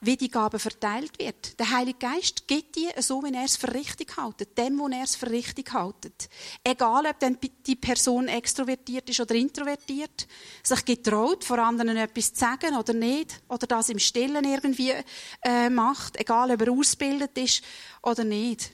wie 0.00 0.16
die 0.16 0.30
Gabe 0.30 0.58
verteilt 0.58 1.18
wird. 1.18 1.58
Der 1.58 1.70
Heilige 1.70 1.98
Geist 1.98 2.48
gibt 2.48 2.76
die 2.76 2.88
so, 2.98 3.22
wie 3.22 3.34
er 3.34 3.44
es 3.44 3.56
für 3.56 3.72
richtig 3.74 4.16
hält, 4.16 4.56
dem, 4.56 4.78
wo 4.78 4.88
er 4.88 5.04
es 5.04 5.16
für 5.16 5.30
richtig 5.30 5.72
hält. 5.74 6.28
Egal, 6.64 7.06
ob 7.06 7.18
dann 7.20 7.38
die 7.66 7.76
Person 7.76 8.28
extrovertiert 8.28 9.08
ist 9.10 9.20
oder 9.20 9.34
introvertiert, 9.34 10.26
sich 10.62 10.84
getraut, 10.84 11.44
vor 11.44 11.58
anderen 11.58 11.96
etwas 11.96 12.32
zu 12.32 12.40
sagen 12.40 12.76
oder 12.76 12.94
nicht, 12.94 13.40
oder 13.48 13.66
das 13.66 13.90
im 13.90 13.98
Stillen 13.98 14.44
irgendwie 14.44 14.94
äh, 15.42 15.68
macht, 15.68 16.18
egal, 16.18 16.50
ob 16.50 16.62
er 16.62 16.72
ausgebildet 16.72 17.36
ist 17.36 17.62
oder 18.02 18.24
nicht. 18.24 18.72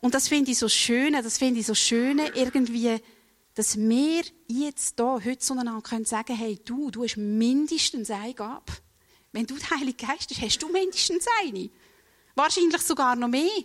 Und 0.00 0.14
das 0.14 0.28
finde 0.28 0.52
ich 0.52 0.58
so 0.58 0.68
schön, 0.68 1.14
das 1.14 1.38
finde 1.38 1.60
ich 1.60 1.66
so 1.66 1.74
schön, 1.74 2.20
irgendwie, 2.34 2.98
dass 3.54 3.76
wir 3.76 4.22
jetzt 4.46 4.94
hier 4.96 5.20
heute 5.24 5.38
zueinander 5.38 5.82
können 5.82 6.04
sagen, 6.04 6.36
hey, 6.36 6.60
du, 6.64 6.92
du 6.92 7.02
hast 7.02 7.16
mindestens 7.16 8.10
eine 8.10 8.34
Gabe. 8.34 8.72
Wenn 9.32 9.46
du 9.46 9.56
der 9.56 9.70
Heilige 9.70 10.06
Geist 10.06 10.30
hast, 10.30 10.42
hast 10.42 10.62
du 10.62 10.68
mindestens 10.68 11.26
eine. 11.42 11.70
Wahrscheinlich 12.34 12.82
sogar 12.82 13.16
noch 13.16 13.28
mehr. 13.28 13.64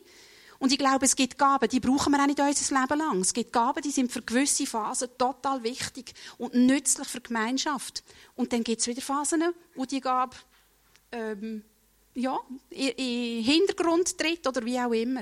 Und 0.60 0.72
ich 0.72 0.78
glaube, 0.78 1.06
es 1.06 1.16
gibt 1.16 1.38
Gaben, 1.38 1.68
die 1.68 1.80
brauchen 1.80 2.14
wir 2.14 2.22
auch 2.22 2.26
nicht 2.26 2.40
unser 2.40 2.80
Leben 2.80 2.98
lang. 2.98 3.20
Es 3.20 3.34
gibt 3.34 3.52
Gaben, 3.52 3.82
die 3.82 3.92
sind 3.92 4.12
für 4.12 4.22
gewisse 4.22 4.66
Phasen 4.66 5.10
total 5.18 5.62
wichtig 5.64 6.14
und 6.38 6.54
nützlich 6.54 7.08
für 7.08 7.20
die 7.20 7.28
Gemeinschaft. 7.28 8.04
Und 8.36 8.54
dann 8.54 8.64
gibt 8.64 8.80
es 8.80 8.88
wieder 8.88 9.02
Phasen, 9.02 9.44
wo 9.76 9.86
die 9.86 10.00
Gabe 10.00 10.36
ähm, 11.12 11.64
ja, 12.16 12.40
in 12.70 12.96
den 12.96 13.44
Hintergrund 13.44 14.18
tritt 14.18 14.48
oder 14.48 14.64
wie 14.64 14.80
auch 14.80 14.92
immer. 14.92 15.22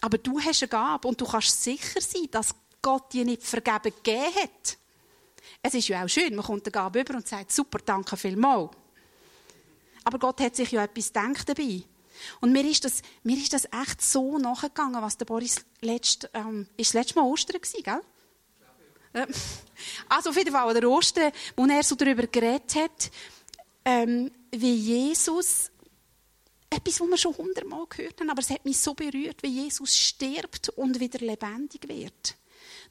Aber 0.00 0.18
du 0.18 0.40
hast 0.40 0.62
eine 0.62 0.68
Gabe 0.68 1.08
und 1.08 1.20
du 1.20 1.26
kannst 1.26 1.62
sicher 1.62 2.00
sein, 2.00 2.28
dass 2.30 2.54
Gott 2.82 3.12
dir 3.12 3.24
nicht 3.24 3.42
vergeben 3.42 3.92
gegeben 4.02 4.34
hat. 4.34 4.78
Es 5.62 5.74
ist 5.74 5.88
ja 5.88 6.04
auch 6.04 6.08
schön, 6.08 6.34
man 6.34 6.44
kommt 6.44 6.64
eine 6.64 6.72
Gabe 6.72 7.00
über 7.00 7.16
und 7.16 7.26
sagt, 7.26 7.52
super, 7.52 7.78
danke 7.84 8.16
vielmals. 8.16 8.70
Aber 10.06 10.20
Gott 10.20 10.40
hat 10.40 10.54
sich 10.54 10.70
ja 10.70 10.84
etwas 10.84 11.08
gedacht 11.08 11.48
dabei. 11.48 11.82
Und 12.40 12.52
mir 12.52 12.64
ist 12.64 12.84
das, 12.84 13.02
mir 13.24 13.36
ist 13.36 13.52
das 13.52 13.64
echt 13.64 14.00
so 14.00 14.38
nachgegangen, 14.38 15.02
was 15.02 15.18
der 15.18 15.24
Boris 15.24 15.56
letzt, 15.80 16.30
ähm, 16.32 16.68
ist 16.76 16.90
das 16.90 17.00
letzte 17.00 17.18
Mal 17.18 17.26
Ostern 17.26 17.60
gewesen, 17.60 17.82
gell? 17.82 18.00
Ja. 19.12 19.26
Also 20.08 20.30
auf 20.30 20.36
jeden 20.36 20.52
Fall 20.52 20.72
der 20.74 20.88
Ostern, 20.88 21.32
wo 21.56 21.66
er 21.66 21.82
so 21.82 21.96
darüber 21.96 22.24
geredet 22.28 22.76
hat, 22.76 23.10
ähm, 23.84 24.30
wie 24.52 24.74
Jesus, 24.74 25.72
etwas, 26.70 27.00
was 27.00 27.08
wir 27.08 27.18
schon 27.18 27.36
hundertmal 27.36 27.86
gehört 27.88 28.20
haben, 28.20 28.30
aber 28.30 28.40
es 28.40 28.50
hat 28.50 28.64
mich 28.64 28.78
so 28.78 28.94
berührt, 28.94 29.42
wie 29.42 29.64
Jesus 29.64 29.96
stirbt 29.96 30.68
und 30.68 31.00
wieder 31.00 31.18
lebendig 31.18 31.88
wird. 31.88 32.36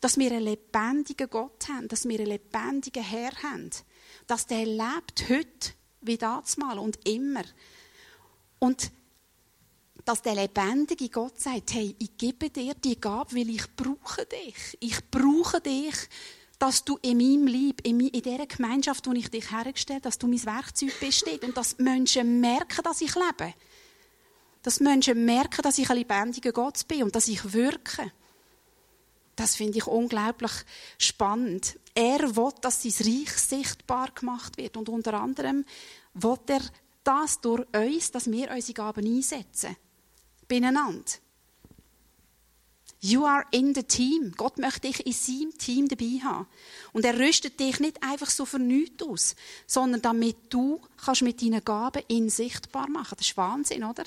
Dass 0.01 0.17
wir 0.17 0.31
einen 0.31 0.43
lebendigen 0.43 1.29
Gott 1.29 1.69
haben, 1.69 1.87
dass 1.87 2.05
wir 2.05 2.19
einen 2.19 2.27
lebendigen 2.27 3.03
Herr 3.03 3.31
haben. 3.41 3.69
Dass 4.27 4.47
der 4.47 4.65
lebt 4.65 5.29
heute 5.29 5.75
wie 6.05 6.17
das 6.17 6.57
mal 6.57 6.79
und 6.79 6.97
immer. 7.07 7.43
Und 8.59 8.91
dass 10.05 10.21
der 10.21 10.35
lebendige 10.35 11.09
Gott 11.09 11.39
sagt, 11.39 11.73
hey, 11.73 11.95
ich 11.97 12.17
gebe 12.17 12.49
dir 12.49 12.75
die 12.75 12.99
Gabe, 12.99 13.35
weil 13.35 13.49
ich 13.49 13.75
brauche 13.75 14.25
dich. 14.25 14.77
Ich 14.79 14.99
brauche 15.09 15.59
dich, 15.59 15.95
dass 16.59 16.85
du 16.85 16.97
in 17.01 17.17
meinem 17.17 17.47
Leib, 17.47 17.81
in, 17.83 17.99
dieser 17.99 18.45
Gemeinschaft, 18.45 19.07
wo 19.07 19.11
ich 19.13 19.29
dich 19.29 19.51
hergestellt 19.51 20.05
dass 20.05 20.17
du 20.17 20.27
mein 20.27 20.45
Werkzeug 20.45 20.93
bist 20.99 21.27
und 21.43 21.57
dass 21.57 21.77
Menschen 21.79 22.39
merken, 22.39 22.83
dass 22.83 23.01
ich 23.01 23.13
lebe. 23.15 23.53
Dass 24.61 24.79
Menschen 24.79 25.25
merken, 25.25 25.61
dass 25.63 25.77
ich 25.77 25.89
ein 25.89 25.97
lebendiger 25.97 26.51
Gott 26.51 26.87
bin 26.87 27.03
und 27.03 27.15
dass 27.15 27.27
ich 27.27 27.53
wirke. 27.53 28.11
Das 29.35 29.55
finde 29.55 29.77
ich 29.77 29.87
unglaublich 29.87 30.51
spannend. 30.97 31.77
Er 31.93 32.35
will, 32.35 32.53
dass 32.61 32.83
sein 32.83 32.93
Reich 32.99 33.31
sichtbar 33.31 34.11
gemacht 34.11 34.57
wird. 34.57 34.77
Und 34.77 34.89
unter 34.89 35.15
anderem 35.15 35.65
will 36.13 36.37
er 36.47 36.61
das 37.03 37.41
durch 37.41 37.65
uns, 37.73 38.11
dass 38.11 38.31
wir 38.31 38.51
unsere 38.51 38.73
Gaben 38.73 39.05
einsetzen. 39.05 39.75
Beieinander. 40.47 41.03
You 43.01 43.25
are 43.25 43.45
in 43.51 43.75
the 43.75 43.83
team. 43.83 44.31
Gott 44.35 44.57
möchte 44.57 44.87
dich 44.87 45.05
in 45.05 45.13
seinem 45.13 45.57
Team 45.57 45.87
dabei 45.87 46.19
haben. 46.23 46.47
Und 46.91 47.05
er 47.05 47.19
rüstet 47.19 47.59
dich 47.59 47.79
nicht 47.79 48.01
einfach 48.01 48.29
so 48.29 48.45
für 48.45 48.57
nichts 48.57 49.03
aus, 49.03 49.35
sondern 49.67 50.01
damit 50.01 50.37
du 50.49 50.81
kannst 50.97 51.21
mit 51.21 51.41
deinen 51.41 51.63
Gaben 51.63 52.01
ihn 52.07 52.29
sichtbar 52.29 52.89
machen. 52.89 53.15
Das 53.17 53.27
ist 53.27 53.37
Wahnsinn, 53.37 53.83
oder? 53.83 54.05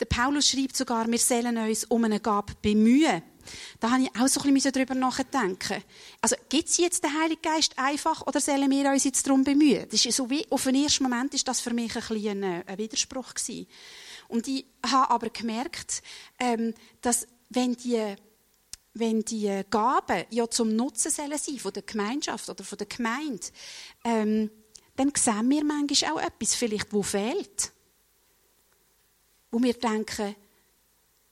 Der 0.00 0.06
Paulus 0.06 0.48
schreibt 0.48 0.76
sogar, 0.76 1.10
wir 1.10 1.18
sollen 1.18 1.56
uns 1.56 1.84
um 1.84 2.04
eine 2.04 2.20
Gabe 2.20 2.54
bemühen. 2.60 3.22
Da 3.80 3.90
habe 3.92 4.02
ich 4.02 4.10
auch 4.20 4.26
so 4.26 4.40
ein 4.40 4.52
bisschen 4.52 4.72
darüber 4.72 4.94
nachdenken. 4.94 5.82
Also, 6.20 6.36
gibt 6.48 6.68
es 6.68 6.78
jetzt 6.78 7.04
den 7.04 7.18
Heiligen 7.18 7.42
Geist 7.42 7.78
einfach 7.78 8.26
oder 8.26 8.40
sollen 8.40 8.70
wir 8.70 8.90
uns 8.90 9.04
jetzt 9.04 9.26
darum 9.26 9.44
bemühen? 9.44 9.86
Das 9.90 10.04
ist 10.04 10.16
so 10.16 10.28
wie, 10.28 10.46
auf 10.50 10.64
den 10.64 10.74
ersten 10.74 11.04
Moment 11.04 11.32
ist 11.34 11.46
das 11.46 11.60
für 11.60 11.72
mich 11.72 11.94
ein, 11.94 12.02
bisschen 12.02 12.44
ein, 12.44 12.66
ein 12.66 12.78
Widerspruch 12.78 13.34
gewesen. 13.34 13.66
Und 14.28 14.48
ich 14.48 14.66
habe 14.84 15.10
aber 15.10 15.30
gemerkt, 15.30 16.02
ähm, 16.38 16.74
dass 17.00 17.26
wenn 17.50 17.74
die 17.74 18.16
wenn 18.98 19.20
die 19.20 19.62
Gaben 19.68 20.24
ja 20.30 20.48
zum 20.48 20.74
Nutzen 20.74 21.10
sollen 21.10 21.36
sein 21.36 21.58
von 21.58 21.72
der 21.72 21.82
Gemeinschaft 21.82 22.48
oder 22.48 22.64
von 22.64 22.78
der 22.78 22.86
Gemeinde, 22.86 23.46
ähm, 24.04 24.50
dann 24.96 25.12
sehen 25.14 25.50
wir 25.50 25.64
manchmal 25.64 26.12
auch 26.12 26.18
etwas, 26.18 26.54
vielleicht, 26.54 26.94
wo 26.94 27.02
fehlt 27.02 27.72
wo 29.56 29.62
wir 29.62 29.72
denken 29.72 30.36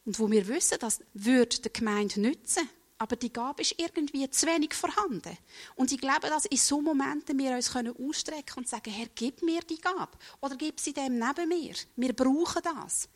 und 0.06 0.18
wo 0.18 0.30
wir 0.30 0.48
wissen, 0.48 0.78
das 0.80 1.00
würde 1.12 1.60
der 1.60 1.70
Gemeinde 1.70 2.22
nützen. 2.22 2.66
Aber 2.96 3.16
die 3.16 3.30
Gabe 3.30 3.60
ist 3.60 3.74
irgendwie 3.76 4.30
zu 4.30 4.46
wenig 4.46 4.72
vorhanden. 4.72 5.36
Und 5.74 5.92
ich 5.92 6.00
glaube, 6.00 6.28
dass 6.28 6.46
in 6.46 6.56
so 6.56 6.80
Momenten 6.80 7.38
wir 7.38 7.50
uns 7.54 7.76
ausstrecken 7.76 8.46
können 8.46 8.64
und 8.64 8.68
sagen, 8.68 8.90
Herr, 8.90 9.08
gib 9.14 9.42
mir 9.42 9.60
die 9.60 9.78
Gabe. 9.78 10.16
Oder 10.40 10.56
gib 10.56 10.80
sie 10.80 10.94
dem 10.94 11.18
neben 11.18 11.48
mir. 11.50 11.74
Wir 11.96 12.14
brauchen 12.14 12.62
das. 12.62 13.10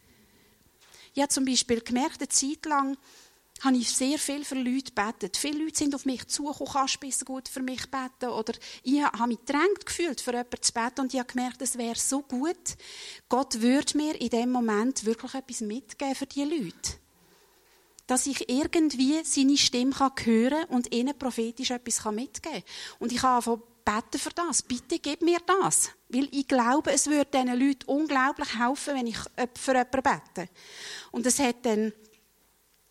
Ich 1.14 1.22
habe 1.22 1.32
zum 1.32 1.46
Beispiel 1.46 1.80
gemerkt, 1.80 2.20
eine 2.20 2.28
Zeit 2.28 2.66
lang, 2.66 2.98
habe 3.60 3.76
ich 3.76 3.90
sehr 3.90 4.18
viel 4.18 4.44
für 4.44 4.54
Leute 4.54 4.92
gebetet. 4.92 5.36
Viele 5.36 5.64
Leute 5.64 5.78
sind 5.78 5.94
auf 5.94 6.04
mich 6.04 6.26
zugekommen, 6.28 6.72
kannst 6.72 7.22
du 7.22 7.24
gut 7.24 7.48
für 7.48 7.62
mich 7.62 7.90
beten? 7.90 8.30
Oder 8.30 8.54
ich 8.82 9.02
habe 9.02 9.28
mich 9.28 9.38
gedrängt 9.40 9.84
gefühlt, 9.84 10.20
für 10.20 10.32
jemanden 10.32 10.62
zu 10.62 10.72
beten 10.72 11.00
und 11.00 11.12
ich 11.12 11.20
habe 11.20 11.32
gemerkt, 11.32 11.62
es 11.62 11.76
wäre 11.76 11.98
so 11.98 12.22
gut. 12.22 12.76
Gott 13.28 13.60
würde 13.60 13.96
mir 13.96 14.20
in 14.20 14.30
dem 14.30 14.52
Moment 14.52 15.04
wirklich 15.04 15.34
etwas 15.34 15.60
mitgeben 15.60 16.14
für 16.14 16.26
diese 16.26 16.46
Leute. 16.46 16.92
Dass 18.06 18.26
ich 18.26 18.48
irgendwie 18.48 19.20
seine 19.24 19.56
Stimme 19.56 19.94
hören 19.98 20.50
kann 20.50 20.64
und 20.64 20.94
ihnen 20.94 21.18
prophetisch 21.18 21.70
etwas 21.70 22.04
mitgeben 22.06 22.62
kann. 22.62 22.62
Und 23.00 23.12
ich 23.12 23.22
habe 23.22 23.36
einfach 23.36 23.58
beten 23.84 24.18
für 24.18 24.30
das. 24.30 24.62
Bitte 24.62 24.98
gib 24.98 25.22
mir 25.22 25.38
das. 25.44 25.90
Weil 26.08 26.28
ich 26.30 26.46
glaube, 26.46 26.92
es 26.92 27.06
würde 27.06 27.30
diesen 27.30 27.58
Leuten 27.58 27.84
unglaublich 27.86 28.58
helfen, 28.58 28.94
wenn 28.94 29.06
ich 29.06 29.18
für 29.54 29.72
jemanden 29.72 30.02
bete. 30.02 30.48
Und 31.10 31.26
es 31.26 31.38
hat 31.38 31.66
dann 31.66 31.92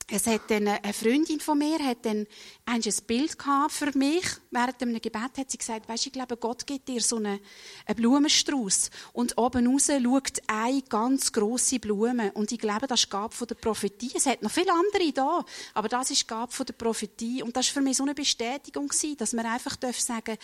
es 0.09 0.25
hat 0.25 0.49
dann 0.49 0.69
eine 0.69 0.93
Freundin 0.93 1.41
von 1.41 1.57
mir 1.57 1.79
hat 1.79 2.05
dann 2.05 2.25
ein 2.65 2.81
Bild 3.05 3.37
gehabt 3.37 3.73
für 3.73 3.97
mich. 3.97 4.23
Während 4.51 4.81
einem 4.81 5.01
Gebet 5.01 5.37
hat 5.37 5.51
sie 5.51 5.57
gesagt, 5.57 5.89
weißt, 5.89 6.07
ich 6.07 6.13
glaube, 6.13 6.37
Gott 6.37 6.65
gibt 6.65 6.87
dir 6.87 7.01
so 7.01 7.17
einen, 7.17 7.41
einen 7.85 7.95
Blumenstrauß 7.97 8.89
und 9.11 9.37
oben 9.37 9.67
raus 9.67 9.87
schaut 9.87 10.41
eine 10.47 10.81
ganz 10.83 11.33
große 11.33 11.79
Blume. 11.79 12.31
Und 12.33 12.53
ich 12.53 12.59
glaube, 12.59 12.87
das 12.87 13.01
ist 13.01 13.09
Gabe 13.09 13.35
von 13.35 13.47
der 13.47 13.55
Prophetie. 13.55 14.11
Es 14.15 14.25
hat 14.25 14.41
noch 14.41 14.51
viele 14.51 14.71
andere 14.71 15.11
da, 15.11 15.43
aber 15.73 15.89
das 15.89 16.09
ist 16.09 16.25
Gabe 16.25 16.53
von 16.53 16.65
der 16.65 16.73
Prophetie. 16.73 17.43
Und 17.43 17.57
das 17.57 17.67
war 17.67 17.73
für 17.73 17.81
mich 17.81 17.97
so 17.97 18.03
eine 18.03 18.15
Bestätigung 18.15 18.89
dass 19.17 19.33
man 19.33 19.45
einfach 19.45 19.75
sagen 19.93 20.37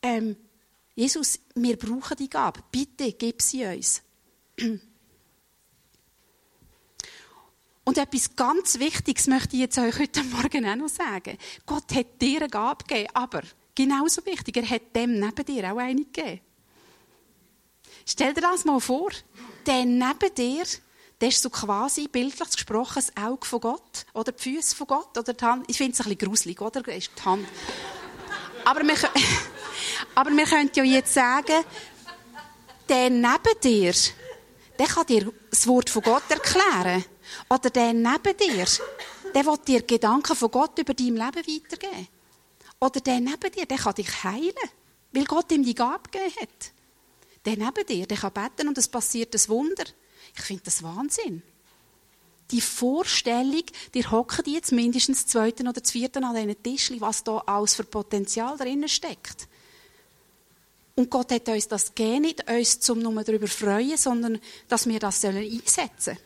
ähm, 0.00 0.36
Jesus, 0.94 1.38
wir 1.54 1.76
brauchen 1.76 2.16
die 2.16 2.30
Gabe. 2.30 2.60
Bitte, 2.70 3.12
gib 3.12 3.42
sie 3.42 3.64
uns. 3.64 4.02
Und 7.84 7.98
etwas 7.98 8.36
ganz 8.36 8.78
Wichtiges 8.78 9.26
möchte 9.26 9.56
ich 9.56 9.62
jetzt 9.62 9.78
euch 9.78 9.98
heute 9.98 10.22
Morgen 10.24 10.66
auch 10.68 10.76
noch 10.76 10.88
sagen. 10.88 11.36
Gott 11.66 11.92
hat 11.94 12.20
dir 12.20 12.40
eine 12.40 12.48
Gabe 12.48 12.84
gegeben, 12.84 13.08
aber 13.12 13.42
genauso 13.74 14.24
wichtig, 14.24 14.56
er 14.56 14.70
hat 14.70 14.94
dem 14.94 15.18
neben 15.18 15.44
dir 15.44 15.72
auch 15.72 15.78
eine 15.78 16.04
gegeben. 16.04 16.40
Stell 18.06 18.34
dir 18.34 18.40
das 18.40 18.64
mal 18.64 18.80
vor. 18.80 19.10
Der 19.66 19.84
neben 19.84 20.34
dir, 20.36 20.64
der 21.20 21.28
ist 21.28 21.42
so 21.42 21.50
quasi 21.50 22.08
bildlich 22.08 22.50
gesprochen 22.50 23.02
das 23.06 23.16
Auge 23.16 23.46
von 23.46 23.60
Gott 23.60 24.06
oder 24.12 24.32
die 24.32 24.42
Füße 24.42 24.74
von 24.74 24.86
Gott 24.86 25.18
oder 25.18 25.32
die 25.32 25.44
Hand. 25.44 25.66
Ich 25.68 25.76
finde 25.76 25.92
es 25.92 26.00
ein 26.00 26.04
bisschen 26.04 26.28
gruselig, 26.30 26.60
oder? 26.60 26.86
Ist 26.88 27.10
die 27.16 27.22
Hand. 27.22 27.46
Aber 28.64 28.82
wir, 28.82 28.94
aber 30.14 30.30
wir 30.30 30.44
können 30.44 30.70
ja 30.74 30.84
jetzt 30.84 31.14
sagen, 31.14 31.64
der 32.88 33.10
neben 33.10 33.60
dir, 33.62 33.92
der 34.78 34.86
kann 34.86 35.06
dir 35.06 35.32
das 35.50 35.66
Wort 35.66 35.90
von 35.90 36.02
Gott 36.02 36.24
erklären. 36.28 37.04
Oder 37.48 37.70
der 37.70 37.92
neben 37.92 38.36
dir, 38.36 38.66
der 39.34 39.46
will 39.46 39.58
dir 39.66 39.82
Gedanken 39.82 40.36
von 40.36 40.50
Gott 40.50 40.78
über 40.78 40.94
dein 40.94 41.16
Leben 41.16 41.20
weitergeben. 41.20 42.08
Oder 42.80 43.00
der 43.00 43.20
neben 43.20 43.52
dir, 43.52 43.66
der 43.66 43.78
kann 43.78 43.94
dich 43.94 44.24
heilen, 44.24 44.52
weil 45.12 45.24
Gott 45.24 45.52
ihm 45.52 45.64
die 45.64 45.74
Gabe 45.74 46.10
gegeben 46.10 46.34
hat. 46.40 46.72
Der 47.44 47.56
neben 47.56 47.86
dir, 47.86 48.06
der 48.06 48.16
kann 48.16 48.32
beten 48.32 48.68
und 48.68 48.78
es 48.78 48.88
passiert 48.88 49.34
ein 49.34 49.48
Wunder. 49.48 49.84
Ich 50.36 50.42
finde 50.42 50.62
das 50.64 50.82
Wahnsinn. 50.82 51.42
Die 52.50 52.60
Vorstellung, 52.60 53.64
dir 53.94 54.10
hocken 54.10 54.52
jetzt 54.52 54.72
mindestens 54.72 55.26
zweiten 55.26 55.68
oder 55.68 55.82
zweiten 55.82 56.24
an 56.24 56.34
diesen 56.34 56.62
Tischli, 56.62 57.00
was 57.00 57.24
da 57.24 57.38
alles 57.38 57.74
für 57.74 57.84
Potenzial 57.84 58.56
drinnen 58.56 58.88
steckt. 58.88 59.48
Und 60.94 61.08
Gott 61.08 61.32
hat 61.32 61.48
uns 61.48 61.68
das 61.68 61.94
gegeben, 61.94 62.22
nicht 62.22 62.50
uns 62.50 62.80
zum 62.80 62.98
nur 62.98 63.24
darüber 63.24 63.48
freuen, 63.48 63.96
sondern 63.96 64.38
dass 64.68 64.86
wir 64.86 64.98
das 64.98 65.24
einsetzen 65.24 65.90
sollen. 65.98 66.18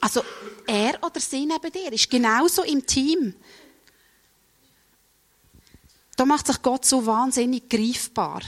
Also 0.00 0.22
er 0.66 1.02
oder 1.04 1.20
sie 1.20 1.46
neben 1.46 1.72
dir 1.72 1.92
ist 1.92 2.10
genauso 2.10 2.62
im 2.62 2.86
Team. 2.86 3.34
Da 6.16 6.24
macht 6.24 6.46
sich 6.46 6.60
Gott 6.62 6.84
so 6.84 7.04
wahnsinnig 7.04 7.68
greifbar 7.68 8.42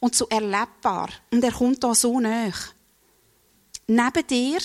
und 0.00 0.14
so 0.14 0.26
erlebbar. 0.28 1.10
Und 1.30 1.44
er 1.44 1.52
kommt 1.52 1.82
da 1.84 1.94
so 1.94 2.20
näher. 2.20 2.54
Neben 3.86 4.26
dir 4.26 4.60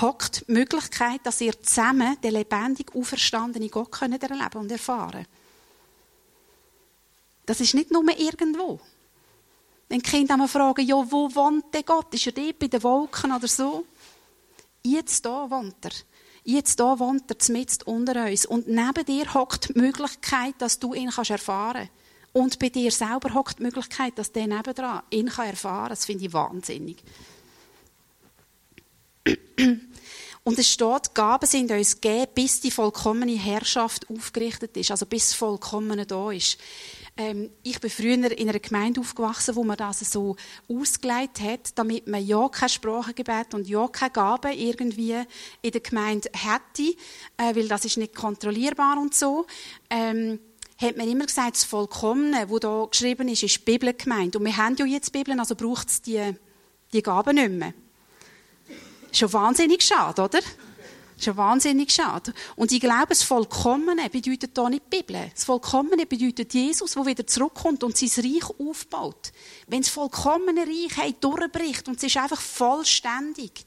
hockt 0.00 0.48
die 0.48 0.52
Möglichkeit, 0.52 1.20
dass 1.24 1.40
ihr 1.40 1.60
zusammen 1.62 2.20
den 2.20 2.32
lebendig 2.34 2.94
auferstandenen 2.94 3.70
Gott 3.70 3.92
könnt 3.92 4.22
erleben 4.22 4.58
und 4.58 4.72
erfahren. 4.72 5.26
Das 7.46 7.60
ist 7.60 7.74
nicht 7.74 7.90
nur 7.90 8.04
irgendwo. 8.18 8.80
Wenn 9.88 10.00
die 10.00 10.10
Kinder 10.10 10.34
einmal 10.34 10.48
fragen, 10.48 10.86
ja, 10.86 10.96
wo 10.96 11.32
wohnt 11.34 11.72
der 11.74 11.82
Gott? 11.82 12.12
Ist 12.14 12.26
er 12.26 12.32
dort 12.32 12.58
bei 12.58 12.68
den 12.68 12.82
Wolken 12.82 13.32
oder 13.32 13.48
so? 13.48 13.84
Jetzt 14.84 15.24
da 15.24 15.50
wohnt 15.50 15.82
er. 15.82 15.92
Jetzt 16.44 16.78
da 16.78 16.98
wohnt 16.98 17.24
er 17.30 17.52
mitten 17.52 17.82
unter 17.84 18.26
uns. 18.26 18.44
Und 18.44 18.68
neben 18.68 19.04
dir 19.06 19.32
hockt 19.32 19.70
die 19.70 19.80
Möglichkeit, 19.80 20.54
dass 20.58 20.78
du 20.78 20.92
ihn 20.92 21.08
erfahren 21.08 21.74
kannst. 21.74 21.90
Und 22.32 22.58
bei 22.58 22.68
dir 22.68 22.90
selber 22.90 23.32
hockt 23.32 23.60
die 23.60 23.62
Möglichkeit, 23.62 24.18
dass 24.18 24.32
der 24.32 24.46
nebendran 24.46 25.02
ihn 25.10 25.28
erfahren 25.28 25.54
kann. 25.54 25.88
Das 25.88 26.04
finde 26.04 26.26
ich 26.26 26.32
wahnsinnig. 26.32 27.02
Und 30.46 30.58
es 30.58 30.70
steht, 30.70 31.14
Gaben 31.14 31.46
sind 31.46 31.70
uns 31.70 31.98
gegeben, 31.98 32.32
bis 32.34 32.60
die 32.60 32.70
vollkommene 32.70 33.38
Herrschaft 33.38 34.10
aufgerichtet 34.10 34.76
ist, 34.76 34.90
also 34.90 35.06
bis 35.06 35.28
das 35.28 35.34
Vollkommene 35.34 36.04
da 36.04 36.30
ist. 36.30 36.58
Ähm, 37.16 37.50
ich 37.62 37.80
bin 37.80 37.90
früher 37.90 38.14
in 38.14 38.48
einer 38.48 38.58
Gemeinde 38.58 39.00
aufgewachsen, 39.00 39.54
wo 39.54 39.62
man 39.62 39.76
das 39.76 40.00
so 40.00 40.34
ausgelegt 40.68 41.40
hat, 41.40 41.78
damit 41.78 42.08
man 42.08 42.26
ja 42.26 42.48
kein 42.48 42.68
Sprachengebet 42.68 43.54
und 43.54 43.68
ja 43.68 43.86
keine 43.86 44.10
Gaben 44.10 44.52
irgendwie 44.52 45.22
in 45.62 45.70
der 45.70 45.80
Gemeinde 45.80 46.28
hätte, 46.32 46.96
äh, 47.36 47.54
weil 47.54 47.68
das 47.68 47.84
ist 47.84 47.98
nicht 47.98 48.16
kontrollierbar 48.16 48.98
und 49.00 49.14
so. 49.14 49.46
Ähm, 49.90 50.40
hat 50.76 50.96
man 50.96 51.08
immer 51.08 51.26
gesagt, 51.26 51.54
das 51.54 51.64
Vollkommene, 51.64 52.48
wo 52.48 52.58
da 52.58 52.86
geschrieben 52.90 53.28
ist, 53.28 53.44
ist 53.44 53.58
die 53.58 53.64
Bibel 53.64 53.94
gemeint. 53.94 54.34
Und 54.34 54.44
wir 54.44 54.56
haben 54.56 54.74
ja 54.76 54.84
jetzt 54.84 55.12
Bibeln, 55.12 55.38
also 55.38 55.54
braucht 55.54 55.88
es 55.88 56.02
die, 56.02 56.34
die 56.92 57.02
Gaben 57.02 57.36
nicht 57.36 57.50
mehr. 57.50 57.74
Schon 59.12 59.32
wahnsinnig 59.32 59.82
schade, 59.82 60.20
oder? 60.20 60.40
Schon 61.24 61.36
wahnsinnig 61.38 61.90
schade. 61.90 62.34
Und 62.54 62.70
ich 62.70 62.80
glaube, 62.80 63.08
das 63.08 63.22
Vollkommene 63.22 64.10
bedeutet 64.10 64.50
hier 64.54 64.68
nicht 64.68 64.82
die 64.92 64.96
Bibel. 64.98 65.30
Das 65.32 65.44
Vollkommene 65.44 66.04
bedeutet 66.04 66.52
Jesus, 66.52 66.92
der 66.92 67.06
wieder 67.06 67.26
zurückkommt 67.26 67.82
und 67.82 67.96
sein 67.96 68.10
Reich 68.24 68.44
aufbaut. 68.58 69.32
Wenn 69.66 69.80
das 69.80 69.88
vollkommene 69.88 70.66
Reich 70.66 70.96
hey, 70.96 71.14
durchbricht 71.18 71.88
und 71.88 71.96
es 71.96 72.02
ist 72.02 72.16
einfach 72.18 72.40
vollständig. 72.40 73.64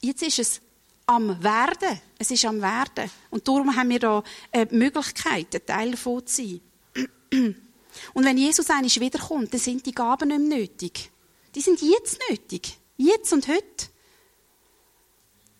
Jetzt 0.00 0.22
ist 0.22 0.38
es 0.38 0.60
am 1.04 1.42
Werden. 1.42 2.00
Es 2.18 2.30
ist 2.30 2.46
am 2.46 2.62
Werden. 2.62 3.10
Und 3.28 3.46
darum 3.46 3.76
haben 3.76 3.90
wir 3.90 3.98
da 3.98 4.22
äh, 4.50 4.66
Möglichkeit, 4.70 5.54
ein 5.54 5.66
Teil 5.66 5.90
davon 5.90 6.26
zu 6.26 6.42
sein. 6.42 6.60
Und 8.14 8.24
wenn 8.24 8.38
Jesus 8.38 8.70
einmal 8.70 8.88
wiederkommt, 8.88 9.52
dann 9.52 9.60
sind 9.60 9.84
die 9.84 9.92
Gaben 9.92 10.28
nicht 10.28 10.48
mehr 10.48 10.58
nötig. 10.60 11.10
Die 11.54 11.60
sind 11.60 11.82
jetzt 11.82 12.18
nötig. 12.30 12.78
Jetzt 12.96 13.32
und 13.32 13.48
heute. 13.48 13.88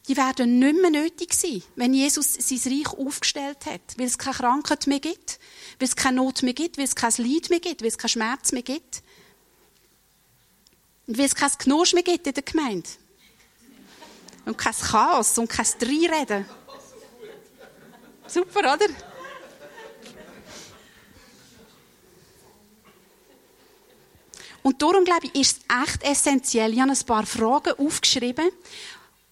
Die 0.09 0.17
werden 0.17 0.59
nicht 0.59 0.81
mehr 0.81 0.91
nötig 0.91 1.35
sein, 1.35 1.63
wenn 1.77 1.93
Jesus 1.93 2.33
sein 2.35 2.73
Reich 2.73 2.89
aufgestellt 2.99 3.67
hat. 3.67 3.81
Weil 3.99 4.07
es 4.07 4.17
keine 4.17 4.37
Krankheit 4.37 4.87
mehr 4.87 5.01
gibt, 5.01 5.39
weil 5.79 5.89
es 5.89 5.95
keine 5.95 6.17
Not 6.17 6.43
mehr 6.43 6.55
gibt, 6.55 6.79
weil 6.79 6.87
es 6.87 6.97
kein 6.97 7.13
Leid 7.19 7.51
mehr 7.51 7.61
gibt, 7.61 7.83
weil 7.83 7.89
es 7.89 7.99
keinen 7.99 8.09
Schmerz 8.09 8.53
mehr 8.53 8.63
gibt. 8.63 9.03
Und 11.07 11.19
weil 11.19 11.27
es 11.27 11.35
kein 11.35 11.51
Knusch 11.51 11.93
mehr 11.93 12.03
gibt 12.03 12.27
in 12.27 12.33
der 12.33 12.43
Gemeinde. 12.43 12.89
Und 14.47 14.57
kein 14.57 14.75
Chaos 14.75 15.37
und 15.37 15.49
kein 15.49 15.67
Dreireden. 15.79 16.47
Super, 18.27 18.61
oder? 18.61 18.87
Und 24.63 24.83
darum, 24.83 25.05
glaube 25.05 25.27
ich, 25.27 25.35
ist 25.35 25.59
es 25.59 25.85
echt 25.85 26.03
essentiell. 26.03 26.73
Ich 26.73 26.81
habe 26.81 26.91
ein 26.91 27.07
paar 27.07 27.25
Fragen 27.25 27.73
aufgeschrieben, 27.79 28.51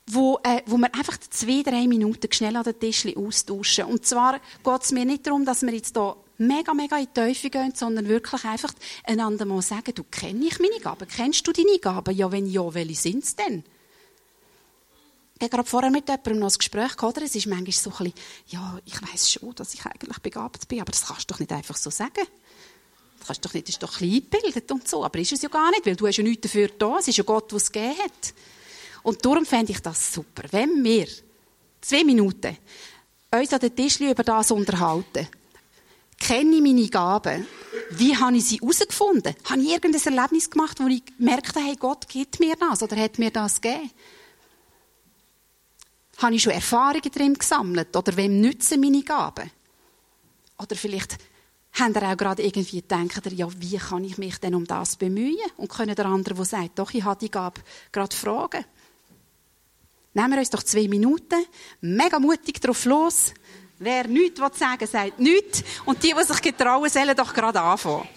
wo, 0.09 0.39
äh, 0.45 0.63
wo 0.67 0.77
wir 0.77 0.95
einfach 0.95 1.19
zwei, 1.31 1.63
drei 1.63 1.87
Minuten 1.87 2.33
schnell 2.33 2.57
an 2.57 2.63
den 2.63 2.79
Tisch 2.79 3.07
austauschen. 3.17 3.87
Und 3.87 4.07
zwar 4.07 4.41
geht 4.63 4.83
es 4.83 4.93
mir 4.93 5.05
nicht 5.05 5.27
darum, 5.27 5.45
dass 5.45 5.63
wir 5.63 5.75
jetzt 5.75 5.97
hier 5.97 6.17
mega, 6.39 6.75
mega 6.75 6.97
in 6.99 7.07
die 7.07 7.21
Teufel 7.21 7.51
gehen, 7.51 7.73
sondern 7.75 8.09
wirklich 8.09 8.45
einfach 8.45 8.73
einander 9.05 9.45
mal 9.45 9.63
sagen, 9.63 9.93
du 9.95 10.05
kennst 10.05 10.45
ich 10.45 10.59
meine 10.61 10.81
Gaben? 10.81 11.09
Kennst 11.09 11.47
du 11.47 11.53
deine 11.53 11.79
Gaben? 11.79 12.15
Ja, 12.15 12.31
wenn 12.31 12.47
ja, 12.47 12.73
welche 12.73 12.95
sind 12.95 13.25
es 13.25 13.35
denn? 13.35 13.65
Ich 15.39 15.43
habe 15.43 15.51
gerade 15.51 15.69
vorher 15.69 15.91
mit 15.91 16.09
jemandem 16.09 16.39
noch 16.39 16.51
ein 16.51 16.59
Gespräch 16.59 16.97
gehabt, 16.97 17.19
es 17.19 17.35
ist 17.35 17.47
manchmal 17.47 17.73
so 17.73 17.91
ein 17.91 17.97
bisschen, 17.97 18.15
ja, 18.49 18.79
ich 18.87 19.03
weiß 19.03 19.33
schon, 19.33 19.55
dass 19.55 19.75
ich 19.75 19.85
eigentlich 19.85 20.19
begabt 20.21 20.67
bin, 20.67 20.81
aber 20.81 20.93
das 20.93 21.07
kannst 21.07 21.29
du 21.29 21.35
doch 21.35 21.41
nicht 21.41 21.53
einfach 21.53 21.77
so 21.77 21.91
sagen. 21.91 22.27
Das 23.19 23.27
kannst 23.27 23.45
du 23.45 23.49
doch 23.49 23.55
nicht, 23.55 23.69
das 23.69 23.75
ist 23.75 23.83
doch 23.83 24.01
ein 24.01 24.09
bisschen 24.09 24.25
eingebildet 24.33 24.73
und 24.73 24.89
so, 24.89 25.05
aber 25.05 25.19
ist 25.19 25.33
es 25.33 25.43
ja 25.43 25.51
gar 25.51 25.71
nicht, 25.73 25.85
weil 25.85 25.97
du 25.97 26.07
hast 26.07 26.17
ja 26.17 26.23
nichts 26.23 26.43
dafür 26.43 26.69
da, 26.79 26.99
es 26.99 27.09
ist 27.09 27.19
ja 27.19 27.25
Gott, 27.25 27.51
der 27.51 27.57
es 27.57 27.71
gegeben 27.71 27.99
hat. 27.99 28.35
Und 29.07 29.25
darum 29.25 29.47
fände 29.47 29.71
ich 29.71 29.79
das 29.79 30.13
super, 30.13 30.43
wenn 30.51 30.83
wir 30.83 31.07
zwei 31.81 32.03
Minuten 32.03 32.57
uns 33.31 33.53
an 33.53 33.61
den 33.61 33.77
Tisch 33.77 34.01
über 34.01 34.25
das 34.25 34.51
unterhalten. 34.51 35.29
Kenne 36.19 36.57
ich 36.57 36.61
meine 36.61 36.89
Gaben? 36.89 37.47
Wie 37.91 38.17
habe 38.17 38.37
ich 38.37 38.47
sie 38.47 38.59
herausgefunden? 38.59 39.37
Habe 39.45 39.63
ich 39.63 39.71
irgendein 39.71 40.17
Erlebnis 40.17 40.51
gemacht, 40.51 40.81
wo 40.81 40.89
ich 40.89 41.05
merkte, 41.19 41.61
hey, 41.61 41.77
Gott 41.77 42.09
gibt 42.09 42.41
mir 42.41 42.57
das 42.57 42.83
oder 42.83 42.97
hat 42.97 43.21
mir 43.21 43.31
das 43.31 43.61
gegeben? 43.61 43.93
Habe 46.17 46.35
ich 46.35 46.43
schon 46.43 46.55
Erfahrungen 46.55 47.13
drin 47.13 47.35
gesammelt? 47.35 47.95
Oder 47.95 48.17
wem 48.17 48.41
nützen 48.41 48.81
meine 48.81 49.05
Gaben? 49.05 49.53
Oder 50.61 50.75
vielleicht 50.75 51.17
haben 51.75 51.95
ihr 51.95 52.11
auch 52.11 52.17
gerade 52.17 52.43
irgendwie 52.43 52.81
gedacht, 52.81 53.31
ja, 53.31 53.47
wie 53.61 53.77
kann 53.77 54.03
ich 54.03 54.19
mich 54.19 54.39
denn 54.39 54.57
um 54.57 54.67
das 54.67 54.97
bemühen? 54.97 55.39
Und 55.59 55.71
können 55.71 55.95
der 55.95 56.07
andere, 56.07 56.35
der 56.35 56.45
sagt, 56.45 56.81
doch, 56.81 56.93
ich 56.93 57.05
habe 57.05 57.21
die 57.21 57.31
Gabe, 57.31 57.61
gerade 57.93 58.17
fragen. 58.17 58.65
Nehmen 60.17 60.33
wir 60.33 60.39
uns 60.39 60.49
doch 60.49 60.63
zwei 60.63 60.89
Minuten, 60.89 61.45
mega 61.83 62.19
mutig 62.19 62.59
drauf 62.59 62.87
los. 62.87 63.35
Wer 63.79 64.09
nichts 64.09 64.41
sagen 64.59 64.87
sagt 64.87 65.19
nichts. 65.19 65.63
Und 65.85 66.03
die, 66.03 66.15
die 66.19 66.25
sich 66.25 66.41
getrauen, 66.41 66.89
sollen 66.89 67.15
doch 67.15 67.35
gerade 67.35 67.61
anfangen. 67.61 68.09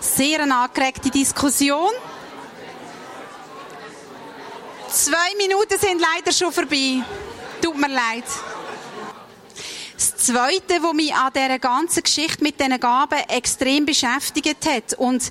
Sehr 0.00 0.40
eine 0.40 0.56
angeregte 0.56 1.10
Diskussion. 1.10 1.92
Zwei 4.88 5.36
Minuten 5.36 5.78
sind 5.78 6.00
leider 6.00 6.32
schon 6.32 6.52
vorbei. 6.52 7.04
Tut 7.62 7.76
mir 7.76 7.90
leid. 7.90 8.24
Das 9.94 10.16
Zweite, 10.16 10.82
was 10.82 10.92
mich 10.92 11.14
an 11.14 11.32
dieser 11.32 11.60
ganzen 11.60 12.02
Geschichte 12.02 12.42
mit 12.42 12.58
diesen 12.58 12.80
Gaben 12.80 13.20
extrem 13.28 13.86
beschäftigt 13.86 14.66
hat 14.66 14.94
und 14.94 15.30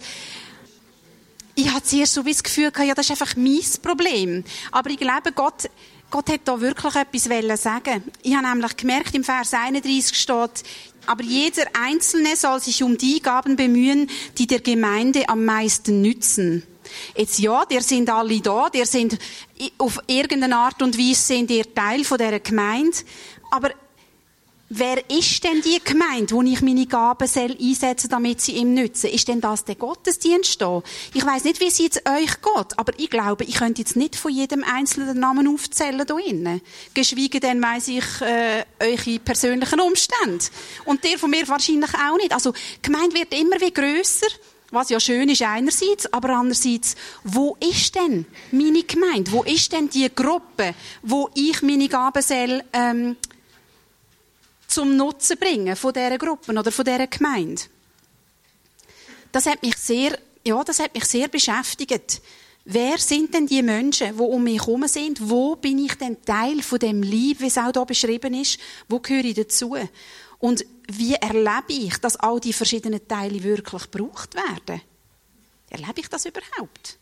ich 1.56 1.70
hatte 1.70 1.84
zuerst 1.84 2.14
so 2.14 2.26
wie 2.26 2.32
das 2.32 2.44
Gefühl 2.44 2.72
gehabt, 2.72 2.88
ja, 2.88 2.96
das 2.96 3.10
ist 3.10 3.12
einfach 3.12 3.36
mein 3.36 3.62
Problem. 3.82 4.44
Aber 4.72 4.90
ich 4.90 4.98
glaube, 4.98 5.32
Gott, 5.34 5.70
Gott 6.10 6.30
hat 6.30 6.42
da 6.46 6.60
wirklich 6.60 6.96
etwas 6.96 7.62
sagen 7.62 8.04
Ich 8.22 8.36
habe 8.36 8.48
nämlich 8.48 8.78
gemerkt, 8.78 9.16
im 9.16 9.24
Vers 9.24 9.54
31 9.54 10.18
steht, 10.18 10.64
aber 11.06 11.24
jeder 11.24 11.64
Einzelne 11.74 12.36
soll 12.36 12.60
sich 12.60 12.84
um 12.84 12.98
die 12.98 13.22
Gaben 13.22 13.56
bemühen, 13.56 14.10
die 14.38 14.48
der 14.48 14.62
Gemeinde 14.62 15.28
am 15.28 15.46
meisten 15.46 16.02
nützen. 16.02 16.64
Jetzt 17.16 17.40
ja, 17.40 17.64
ihr 17.70 17.82
sind 17.82 18.10
alle 18.10 18.40
da, 18.42 18.70
ihr 18.74 18.86
sind 18.86 19.18
auf 19.78 20.00
irgendeine 20.08 20.58
Art 20.58 20.82
und 20.82 20.98
Weise 20.98 21.22
sind 21.22 21.50
ihr 21.52 21.74
Teil 21.74 22.04
von 22.04 22.18
dieser 22.18 22.40
Gemeinde, 22.40 22.98
aber 23.52 23.72
Wer 24.76 25.08
ist 25.08 25.44
denn 25.44 25.62
die 25.62 25.80
Gemeinde, 25.84 26.34
wo 26.34 26.42
ich 26.42 26.64
meine 26.64 26.88
Gaben 26.88 27.30
einsetzen 27.30 28.10
damit 28.10 28.42
sie 28.42 28.54
ihm 28.54 28.74
nützen? 28.74 29.12
Ist 29.12 29.28
denn 29.28 29.40
das 29.40 29.66
der 29.66 29.76
Gottesdienst 29.76 30.60
da? 30.60 30.82
Ich 31.14 31.24
weiß 31.24 31.44
nicht, 31.44 31.60
wie 31.60 31.68
es 31.68 31.78
jetzt 31.78 32.02
euch 32.10 32.42
geht, 32.42 32.80
aber 32.80 32.92
ich 32.98 33.12
glaube, 33.12 33.44
ich 33.44 33.54
könnte 33.54 33.84
jetzt 33.84 33.96
nicht 33.96 34.16
von 34.16 34.32
jedem 34.32 34.64
einzelnen 34.64 35.20
Namen 35.20 35.48
aufzählen 35.48 36.04
hier 36.08 36.28
innen. 36.28 36.62
Geschwiegen 36.96 37.40
denn 37.40 37.62
weiss 37.62 37.88
ich 37.88 38.04
äh, 38.22 38.66
eure 38.80 39.20
persönlichen 39.20 39.80
Umstände. 39.80 40.44
Und 40.86 41.04
der 41.04 41.20
von 41.20 41.30
mir 41.30 41.48
wahrscheinlich 41.48 41.94
auch 41.94 42.18
nicht. 42.18 42.34
Also, 42.34 42.52
die 42.52 42.82
Gemeinde 42.82 43.16
wird 43.16 43.32
immer 43.32 43.62
wie 43.62 43.72
grösser. 43.72 44.26
Was 44.72 44.90
ja 44.90 45.00
schön 45.00 45.30
ist 45.30 45.44
einerseits, 45.44 46.12
aber 46.12 46.30
andererseits, 46.30 46.96
wo 47.24 47.56
ist 47.60 47.94
denn 47.94 48.26
meine 48.52 48.82
Gemeinde? 48.82 49.32
Wo 49.32 49.44
ist 49.44 49.72
denn 49.72 49.88
die 49.92 50.10
Gruppe, 50.16 50.74
wo 51.04 51.30
ich 51.36 51.62
meine 51.62 51.88
Gaben 51.88 52.24
soll, 52.24 52.64
ähm, 52.74 53.18
zum 54.74 54.96
Nutzen 54.96 55.38
bringen 55.38 55.76
von 55.76 55.94
dieser 55.94 56.18
Gruppe 56.18 56.52
oder 56.52 56.72
von 56.72 56.86
dieser 56.86 57.08
Gemeinde? 57.08 57.62
Das 59.32 59.46
hat 59.46 59.62
mich 59.64 59.78
sehr, 59.78 60.18
ja, 60.46 60.64
das 60.64 60.80
hat 60.80 60.94
mich 60.94 61.06
sehr 61.06 61.28
beschäftigt. 61.28 62.22
Wer 62.66 62.98
sind 62.98 63.34
denn 63.34 63.46
die 63.46 63.62
Menschen, 63.62 64.16
die 64.16 64.22
um 64.22 64.44
mich 64.44 64.62
herum 64.62 64.88
sind? 64.88 65.30
Wo 65.30 65.56
bin 65.56 65.80
ich 65.80 65.96
denn 65.96 66.24
Teil 66.24 66.62
von 66.62 66.80
dem 66.80 67.04
Lieb, 67.04 67.42
wie 67.42 67.48
es 67.48 67.58
auch 67.58 67.72
hier 67.74 67.86
beschrieben 67.86 68.34
ist? 68.34 68.58
Wo 68.88 69.00
gehöre 69.00 69.26
ich 69.26 69.34
dazu? 69.34 69.76
Und 70.40 70.66
wie 70.88 71.16
erlebe 71.16 71.74
ich, 71.74 71.98
dass 71.98 72.16
all 72.16 72.40
die 72.40 72.54
verschiedenen 72.54 73.06
Teile 73.08 73.44
wirklich 73.44 73.92
gebraucht 73.92 74.36
werden? 74.36 74.82
Erlebe 75.70 76.02
ich 76.02 76.08
das 76.08 76.26
überhaupt? 76.26 77.00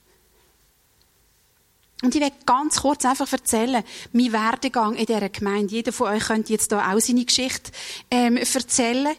Und 2.01 2.15
ich 2.15 2.21
will 2.21 2.31
ganz 2.45 2.81
kurz 2.81 3.05
einfach 3.05 3.31
erzählen, 3.31 3.83
mein 4.11 4.31
Werdegang 4.31 4.95
in 4.95 5.05
dieser 5.05 5.29
Gemeinde. 5.29 5.73
Jeder 5.73 5.91
von 5.91 6.07
euch 6.07 6.23
könnte 6.25 6.51
jetzt 6.51 6.71
hier 6.71 6.79
auch 6.79 6.99
seine 6.99 7.25
Geschichte 7.25 7.71
ähm, 8.09 8.37
erzählen. 8.37 9.15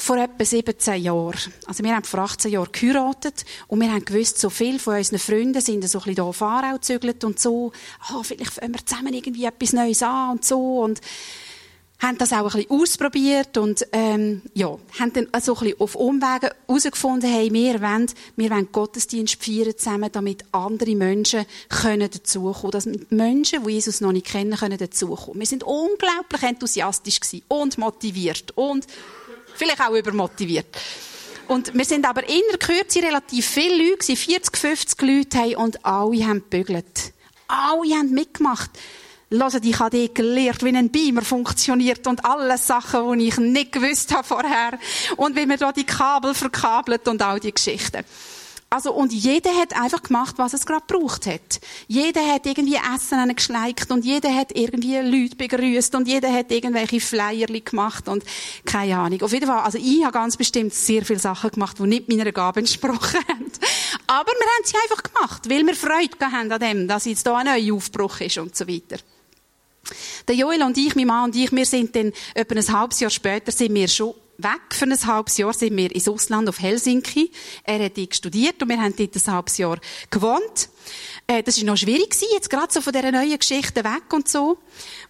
Vor 0.00 0.16
etwa 0.18 0.44
17 0.44 1.02
Jahren. 1.02 1.38
Also 1.66 1.82
wir 1.82 1.96
haben 1.96 2.04
vor 2.04 2.20
18 2.20 2.52
Jahren 2.52 2.70
geheiratet 2.70 3.44
und 3.66 3.80
wir 3.80 3.90
haben 3.90 4.04
gewusst, 4.04 4.38
so 4.38 4.48
viele 4.48 4.78
von 4.78 4.94
unseren 4.94 5.18
Freunden 5.18 5.60
sind 5.60 5.88
so 5.88 5.98
ein 5.98 6.04
bisschen 6.04 6.14
hier 6.14 6.24
auf 6.24 6.40
Aarau 6.40 6.74
gezügelt 6.74 7.24
und 7.24 7.40
so. 7.40 7.72
Ah, 8.02 8.14
oh, 8.16 8.22
vielleicht 8.22 8.52
fangen 8.52 8.74
wir 8.74 8.86
zusammen 8.86 9.12
irgendwie 9.12 9.44
etwas 9.44 9.72
Neues 9.72 10.02
an 10.02 10.32
und 10.32 10.44
so. 10.44 10.82
Und 10.82 11.00
haben 12.00 12.16
das 12.16 12.32
auch 12.32 12.54
ein 12.54 12.62
bisschen 12.62 12.70
ausprobiert 12.70 13.56
und 13.56 13.84
ähm, 13.92 14.42
ja, 14.54 14.78
haben 15.00 15.12
dann 15.12 15.26
so 15.42 15.54
ein 15.54 15.60
bisschen 15.60 15.80
auf 15.80 15.96
Umwegen 15.96 16.50
herausgefunden, 16.66 17.28
hey, 17.28 17.52
wir 17.52 17.82
wollen, 17.82 18.06
wir 18.36 18.50
wollen 18.50 18.70
Gottesdienst 18.70 19.42
feiern 19.42 19.76
zusammen, 19.76 20.10
damit 20.12 20.44
andere 20.52 20.94
Menschen 20.94 21.44
können 21.68 22.08
dazukommen, 22.08 22.70
dass 22.70 22.88
Menschen, 23.10 23.64
die 23.64 23.72
Jesus 23.72 24.00
noch 24.00 24.12
nicht 24.12 24.26
kennen, 24.26 24.56
können 24.56 24.78
dazukommen. 24.78 25.40
Wir 25.40 25.46
sind 25.46 25.64
unglaublich 25.64 26.42
enthusiastisch 26.42 27.18
gewesen 27.18 27.42
und 27.48 27.78
motiviert 27.78 28.52
und 28.56 28.86
vielleicht 29.54 29.80
auch 29.80 29.94
übermotiviert. 29.94 30.66
Und 31.48 31.74
wir 31.74 31.84
sind 31.84 32.06
aber 32.06 32.28
in 32.28 32.42
der 32.50 32.58
Kürze 32.58 33.02
relativ 33.02 33.46
viele 33.46 33.90
Leute, 33.90 34.14
40, 34.14 34.56
50 34.56 35.02
Leute 35.02 35.38
haben, 35.38 35.56
und 35.56 35.84
alle 35.84 36.26
haben 36.26 36.44
gebügelt. 36.48 37.12
Alle 37.48 37.94
haben 37.94 38.10
mitgemacht. 38.10 38.70
Hört, 39.30 39.64
ich 39.64 39.78
habe 39.78 39.90
die 39.90 40.12
gelernt, 40.12 40.64
wie 40.64 40.74
ein 40.74 40.90
Beamer 40.90 41.22
funktioniert 41.22 42.06
und 42.06 42.24
alle 42.24 42.56
Sachen, 42.56 43.18
die 43.18 43.28
ich 43.28 43.36
nicht 43.36 43.72
gewusst 43.72 44.14
habe 44.14 44.26
vorher. 44.26 44.78
Und 45.16 45.36
wie 45.36 45.44
man 45.44 45.58
da 45.58 45.70
die 45.70 45.84
Kabel 45.84 46.32
verkabelt 46.32 47.06
und 47.08 47.20
all 47.20 47.38
die 47.38 47.52
Geschichten. 47.52 48.04
Also, 48.70 48.92
und 48.92 49.14
jeder 49.14 49.54
hat 49.54 49.74
einfach 49.78 50.02
gemacht, 50.02 50.34
was 50.36 50.52
es 50.52 50.66
gerade 50.66 50.84
braucht 50.86 51.26
hat. 51.26 51.60
Jeder 51.86 52.20
hat 52.26 52.44
irgendwie 52.44 52.76
Essen 52.76 53.34
geschleicht 53.34 53.90
und 53.90 54.04
jeder 54.04 54.34
hat 54.34 54.54
irgendwie 54.54 54.96
Leute 54.96 55.36
begrüßt 55.36 55.94
und 55.94 56.06
jeder 56.06 56.30
hat 56.30 56.50
irgendwelche 56.50 57.00
Flyerli 57.00 57.62
gemacht 57.62 58.08
und 58.08 58.24
keine 58.66 58.98
Ahnung. 58.98 59.22
Auf 59.22 59.32
jeden 59.32 59.46
Fall, 59.46 59.60
also 59.60 59.78
ich 59.78 60.04
habe 60.04 60.12
ganz 60.12 60.36
bestimmt 60.36 60.74
sehr 60.74 61.02
viele 61.04 61.18
Sachen 61.18 61.50
gemacht, 61.50 61.78
die 61.78 61.84
nicht 61.84 62.10
meiner 62.10 62.30
Gabe 62.30 62.60
entsprochen 62.60 63.20
haben. 63.28 63.50
Aber 64.06 64.32
wir 64.32 64.46
haben 64.46 64.64
sie 64.64 64.76
einfach 64.76 65.02
gemacht, 65.02 65.48
weil 65.48 65.66
wir 65.66 65.74
Freude 65.74 66.32
haben 66.32 66.52
an 66.52 66.60
dem, 66.60 66.88
dass 66.88 67.06
jetzt 67.06 67.26
hier 67.26 67.36
ein 67.36 67.46
neuer 67.46 67.74
Aufbruch 67.74 68.20
ist 68.20 68.36
und 68.36 68.54
so 68.54 68.68
weiter. 68.68 68.98
Der 70.26 70.34
Joel 70.34 70.62
und 70.62 70.76
ich, 70.76 70.94
mein 70.94 71.06
Mann 71.06 71.24
und 71.24 71.36
ich, 71.36 71.52
wir 71.52 71.66
sind 71.66 71.94
dann 71.96 72.12
etwa 72.34 72.54
ein 72.54 72.72
halbes 72.72 73.00
Jahr 73.00 73.10
später 73.10 73.52
sind 73.52 73.74
wir 73.74 73.88
schon 73.88 74.14
weg. 74.38 74.60
Für 74.70 74.84
ein 74.84 75.06
halbes 75.06 75.36
Jahr 75.36 75.52
sind 75.52 75.76
wir 75.76 75.92
ins 75.92 76.08
Ausland 76.08 76.48
auf 76.48 76.60
Helsinki. 76.60 77.30
Er 77.64 77.84
hat 77.84 77.98
dort 77.98 78.14
studiert 78.14 78.62
und 78.62 78.68
wir 78.68 78.80
haben 78.80 78.94
dort 78.96 79.14
ein 79.14 79.32
halbes 79.32 79.58
Jahr 79.58 79.78
gewohnt. 80.10 80.68
Äh, 81.26 81.42
das 81.42 81.58
war 81.58 81.64
noch 81.66 81.76
schwierig 81.76 82.10
gewesen, 82.10 82.28
jetzt 82.32 82.48
gerade 82.48 82.72
so 82.72 82.80
von 82.80 82.92
dieser 82.92 83.10
neuen 83.10 83.38
Geschichte 83.38 83.82
weg 83.82 84.12
und 84.12 84.28
so, 84.28 84.58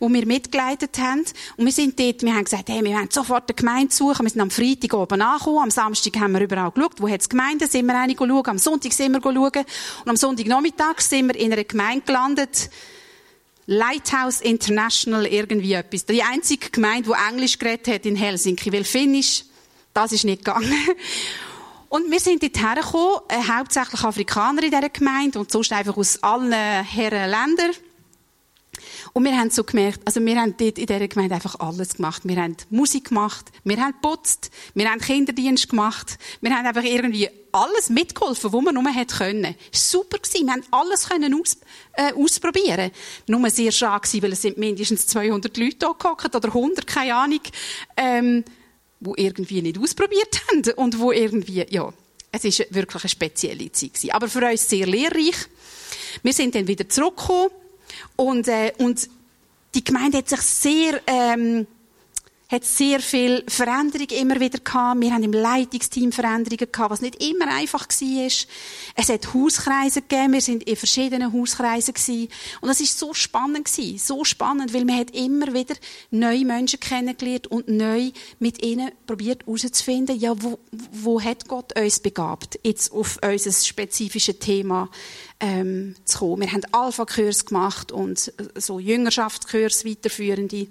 wo 0.01 0.09
wir 0.09 0.27
mitgeleitet 0.27 0.99
haben. 0.99 1.25
Und 1.57 1.67
wir 1.67 1.73
sind 1.73 1.99
dort, 2.01 2.23
wir 2.23 2.35
haben 2.35 2.45
gesagt, 2.45 2.71
hey, 2.71 2.83
wir 2.83 2.97
wollen 2.97 3.11
sofort 3.11 3.51
eine 3.51 3.55
Gemeinde 3.55 3.95
suchen. 3.95 4.25
Wir 4.25 4.31
sind 4.31 4.41
am 4.41 4.51
Freitag 4.51 4.95
oben 4.95 5.21
angekommen. 5.21 5.65
Am 5.65 5.71
Samstag 5.71 6.17
haben 6.19 6.33
wir 6.33 6.41
überall 6.41 6.71
geschaut, 6.71 7.01
wo 7.01 7.09
hat 7.09 7.21
es 7.21 7.29
Gemeinden, 7.29 7.69
sind 7.69 7.87
wir 7.87 7.99
eine 7.99 8.17
schauen. 8.17 8.47
Am 8.47 8.59
Sonntag 8.59 8.93
sind 8.93 9.13
wir 9.13 9.21
schauen. 9.21 9.35
Und 9.35 10.09
am 10.09 10.17
Sonntagnachmittag 10.17 11.01
sind 11.01 11.29
wir 11.29 11.37
in 11.37 11.53
einer 11.53 11.65
Gemeinde 11.65 12.05
gelandet, 12.07 12.71
Lighthouse 13.71 14.41
International 14.41 15.27
irgendwie 15.27 15.75
etwas. 15.75 16.07
Die 16.07 16.23
einzige 16.23 16.71
Gemeinde, 16.71 17.11
die 17.11 17.31
Englisch 17.31 17.59
geredet 17.59 17.87
hat 17.89 18.07
in 18.07 18.17
Helsinki, 18.17 18.73
weil 18.73 18.83
Finnisch, 18.83 19.45
das 19.93 20.13
ist 20.13 20.25
nicht 20.25 20.43
gegangen. 20.43 20.73
Und 21.91 22.11
wir 22.11 22.19
sind 22.19 22.43
dort 22.43 22.59
hergekommen, 22.59 23.21
äh, 23.29 23.47
hauptsächlich 23.47 24.03
Afrikaner 24.03 24.63
in 24.63 24.71
dieser 24.71 24.89
Gemeinde 24.89 25.39
und 25.39 25.51
sonst 25.51 25.73
einfach 25.73 25.97
aus 25.97 26.23
allen 26.23 26.53
Herren 26.53 27.31
Ländern. 27.31 27.71
Und 29.13 29.25
wir 29.25 29.37
haben 29.37 29.51
so 29.51 29.65
gemerkt, 29.65 30.01
also 30.05 30.25
wir 30.25 30.37
haben 30.37 30.55
dort 30.57 30.79
in 30.79 30.87
dieser 30.87 31.09
Gemeinde 31.09 31.35
einfach 31.35 31.59
alles 31.61 31.95
gemacht. 31.95 32.23
Wir 32.25 32.37
haben 32.37 32.57
Musik 32.71 33.09
gemacht, 33.09 33.51
wir 33.65 33.77
haben 33.79 33.95
putzt, 34.01 34.51
wir 34.75 34.91
haben 34.91 35.01
Kinderdienst 35.01 35.69
gemacht, 35.69 36.19
wir 36.41 36.55
haben 36.55 36.67
einfach 36.67 36.85
irgendwie 36.85 37.29
alles 37.53 37.89
mitgeholfen, 37.91 38.53
was 38.53 38.63
man 38.63 38.75
nur 38.75 38.93
hätte 38.93 39.17
können. 39.17 39.55
Super 39.73 40.19
gewesen. 40.19 40.47
Wir 40.47 40.53
haben 40.53 40.65
alles 40.71 41.09
können 41.09 41.41
aus, 41.41 41.57
äh, 41.95 42.13
ausprobieren. 42.13 42.91
Nur 43.27 43.51
sehr 43.51 43.73
schade 43.73 44.03
gewesen, 44.03 44.23
weil 44.23 44.33
es 44.33 44.43
sind 44.43 44.59
mindestens 44.59 45.07
200 45.07 45.57
Leute 45.57 45.77
da 45.77 45.93
gehockt 45.99 46.35
oder 46.35 46.49
100, 46.49 46.87
keine 46.87 47.15
Ahnung, 47.15 47.41
ähm, 47.97 48.45
wo 49.01 49.15
irgendwie 49.17 49.63
nicht 49.63 49.79
ausprobiert 49.79 50.41
haben 50.51 50.63
und 50.77 50.99
wo 50.99 51.13
irgendwie, 51.13 51.65
ja, 51.71 51.93
es 52.31 52.45
ist 52.45 52.67
wirklich 52.71 53.03
eine 53.03 53.09
spezielle 53.09 53.73
Zeit 53.73 53.95
gewesen. 53.95 54.11
Aber 54.11 54.29
für 54.29 54.45
uns 54.45 54.69
sehr 54.69 54.87
lehrreich. 54.87 55.37
Wir 56.23 56.33
sind 56.33 56.55
dann 56.55 56.67
wieder 56.67 56.89
zurückgekommen 56.89 57.51
und, 58.17 58.49
äh, 58.49 58.73
und 58.79 59.09
die 59.75 59.85
Gemeinde 59.85 60.19
hat 60.19 60.29
sich 60.29 60.41
sehr, 60.41 61.01
ähm, 61.07 61.67
hat 62.51 62.65
sehr 62.65 63.01
viel 63.01 63.45
Veränderung 63.47 64.09
immer 64.09 64.41
wieder 64.41 64.59
gehabt. 64.59 65.03
Wir 65.03 65.13
haben 65.13 65.23
im 65.23 65.35
Leitungsteam 65.35 66.13
Veränderungen 66.13 66.73
gehabt, 66.73 66.91
was 66.91 67.03
nicht 67.03 67.23
immer 67.23 67.47
einfach 67.55 67.87
war. 67.87 68.27
Es 68.95 69.09
hat 69.09 69.35
Hauskreise 69.35 70.01
gegeben. 70.01 70.33
Wir 70.33 70.41
sind 70.41 70.63
in 70.63 70.77
verschiedenen 70.77 71.31
Hauskreisen 71.31 71.93
gewesen. 71.93 72.29
Und 72.63 72.71
das 72.71 72.81
ist 72.81 72.99
so 72.99 73.13
spannend 73.13 73.67
gewesen. 73.67 73.99
So 73.99 74.25
spannend, 74.25 74.73
weil 74.73 74.87
man 74.87 74.97
hat 74.97 75.11
immer 75.11 75.53
wieder 75.53 75.75
neue 76.11 76.47
Menschen 76.47 76.81
kennengelernt 76.81 77.49
und 77.49 77.69
neu 77.69 78.13
mit 78.39 78.65
ihnen 78.65 78.93
probiert 79.07 79.45
herauszufinden, 79.45 80.19
ja, 80.19 80.33
wo, 80.43 80.59
wo 80.73 81.21
hat 81.21 81.49
Gott 81.49 81.79
uns 81.79 82.01
begabt? 82.01 82.59
Jetzt 82.65 82.93
auf 82.93 83.19
unser 83.23 83.53
spezifisches 83.53 84.39
Thema 84.39 84.89
ähm, 85.39 85.97
zu 86.07 86.21
kommen. 86.21 86.41
Wir 86.41 86.53
haben 86.53 86.63
Alpha-Kurs 86.73 87.45
gemacht 87.45 87.93
und 87.93 88.33
so 88.55 88.79
Jüngerschaftskurs 88.79 89.85
weiterführende. 89.85 90.69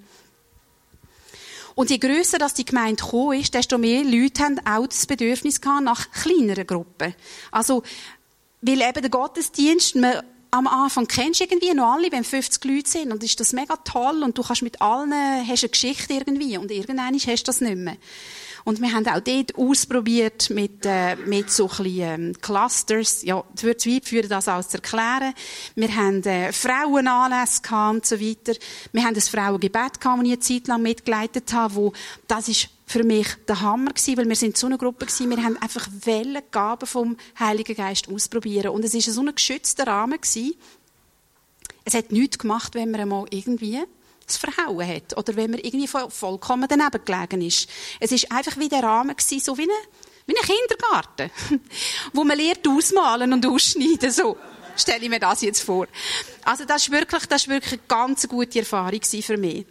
Und 1.78 1.92
je 1.92 2.00
grösser 2.00 2.40
das 2.40 2.56
die 2.56 2.66
Gemeinde 2.66 2.96
gekommen 2.96 3.40
ist, 3.40 3.54
desto 3.54 3.78
mehr 3.78 4.04
Leute 4.04 4.42
haben 4.42 4.60
auch 4.66 4.88
das 4.88 5.06
Bedürfnis 5.06 5.62
gehabt 5.62 5.84
nach 5.84 6.10
kleineren 6.10 6.66
Gruppen. 6.66 7.14
Also, 7.52 7.84
weil 8.62 8.82
eben 8.82 9.02
der 9.02 9.12
Gottesdienst, 9.12 9.96
man 9.96 10.24
am 10.50 10.66
Anfang 10.66 11.08
kennst 11.08 11.40
du 11.40 11.44
irgendwie 11.44 11.76
noch 11.76 11.94
alle, 11.94 12.12
wenn 12.12 12.24
50 12.24 12.66
Leute 12.66 12.90
sind 12.90 13.12
und 13.12 13.24
ist 13.24 13.40
das 13.40 13.54
mega 13.54 13.76
toll 13.76 14.24
und 14.24 14.36
du 14.36 14.42
kannst 14.42 14.64
mit 14.64 14.82
allen, 14.82 15.14
hast 15.48 15.64
eine 15.64 15.70
Geschichte 15.70 16.14
irgendwie 16.14 16.58
und 16.58 16.72
irgendwann 16.72 17.14
hast 17.14 17.28
du 17.28 17.44
das 17.44 17.62
nicht 17.62 17.78
mehr. 17.78 17.98
Und 18.68 18.82
wir 18.82 18.92
haben 18.92 19.08
auch 19.08 19.22
dort 19.22 19.56
ausprobiert 19.56 20.50
mit, 20.50 20.86
äh, 20.86 21.16
mit 21.16 21.50
so 21.50 21.70
ein 21.70 21.84
bisschen, 21.84 22.00
ähm, 22.02 22.34
Clusters. 22.42 23.24
Ja, 23.24 23.42
es 23.56 23.64
wird 23.64 23.80
zu 23.80 23.90
weit 23.90 24.04
führen, 24.04 24.28
das 24.28 24.50
alles 24.50 24.68
zu 24.68 24.76
erklären. 24.76 25.34
Wir 25.76 25.96
haben 25.96 26.22
äh, 26.24 26.52
Frauenanlässe 26.52 27.62
gehabt 27.62 27.96
und 27.96 28.06
so 28.06 28.20
weiter. 28.20 28.60
Wir 28.92 29.06
haben 29.06 29.16
ein 29.16 29.22
Frauengebet 29.22 30.02
gehabt, 30.02 30.20
das 30.20 30.26
ich 30.26 30.32
eine 30.34 30.40
Zeit 30.40 30.68
lang 30.68 30.82
mitgeleitet 30.82 31.54
habe, 31.54 31.76
wo, 31.76 31.94
das 32.28 32.50
ist 32.50 32.68
für 32.86 33.06
mich 33.06 33.28
der 33.48 33.62
Hammer 33.62 33.94
gewesen, 33.94 34.18
weil 34.18 34.28
wir 34.28 34.36
sind 34.36 34.58
so 34.58 34.68
eine 34.68 34.78
Gruppe 34.78 35.06
gewesen, 35.06 35.30
wir 35.30 35.42
haben 35.42 35.56
einfach 35.62 35.88
Wellen 36.04 36.44
Gaben 36.52 36.88
vom 36.88 37.16
Heiligen 37.40 37.74
Geist 37.74 38.10
ausprobieren. 38.10 38.72
Und 38.72 38.84
es 38.84 38.94
ist 38.94 39.06
so 39.06 39.22
ein 39.22 39.34
geschützter 39.34 39.88
Rahmen 39.88 40.20
gewesen. 40.20 40.56
Es 41.86 41.94
hat 41.94 42.12
nichts 42.12 42.38
gemacht, 42.38 42.76
wenn 42.76 42.92
wir 42.92 43.00
einmal 43.00 43.28
irgendwie 43.30 43.80
es 44.28 44.38
verhauen 44.38 44.88
hat 44.88 45.18
oder 45.18 45.36
wenn 45.36 45.52
man 45.52 45.60
irgendwie 45.60 45.88
vollkommen 45.88 46.68
daneben 46.68 47.04
gelegen 47.04 47.42
ist. 47.42 47.70
Es 48.00 48.12
ist 48.12 48.32
einfach 48.32 48.58
wie 48.58 48.70
der 48.70 48.84
Rahmen 48.84 49.16
gewesen, 49.16 49.40
so 49.40 49.58
wie 49.58 49.64
ein, 49.64 49.70
wie 50.26 50.36
ein 50.36 50.46
Kindergarten, 50.46 51.32
wo 52.14 52.24
man 52.24 52.38
lernt 52.38 52.68
ausmalen 52.68 53.34
und 53.34 53.46
ausschneiden, 53.46 54.12
so. 54.12 54.38
Stelle 54.76 55.04
ich 55.04 55.10
mir 55.10 55.20
das 55.20 55.42
jetzt 55.42 55.62
vor. 55.62 55.88
Also 56.44 56.64
das 56.64 56.84
ist 56.84 56.92
wirklich, 56.92 57.26
das 57.26 57.44
ist 57.44 57.48
wirklich 57.48 57.74
eine 57.74 57.82
ganz 57.88 58.28
gute 58.28 58.60
Erfahrung 58.60 59.02
für 59.02 59.38
mich. 59.38 59.66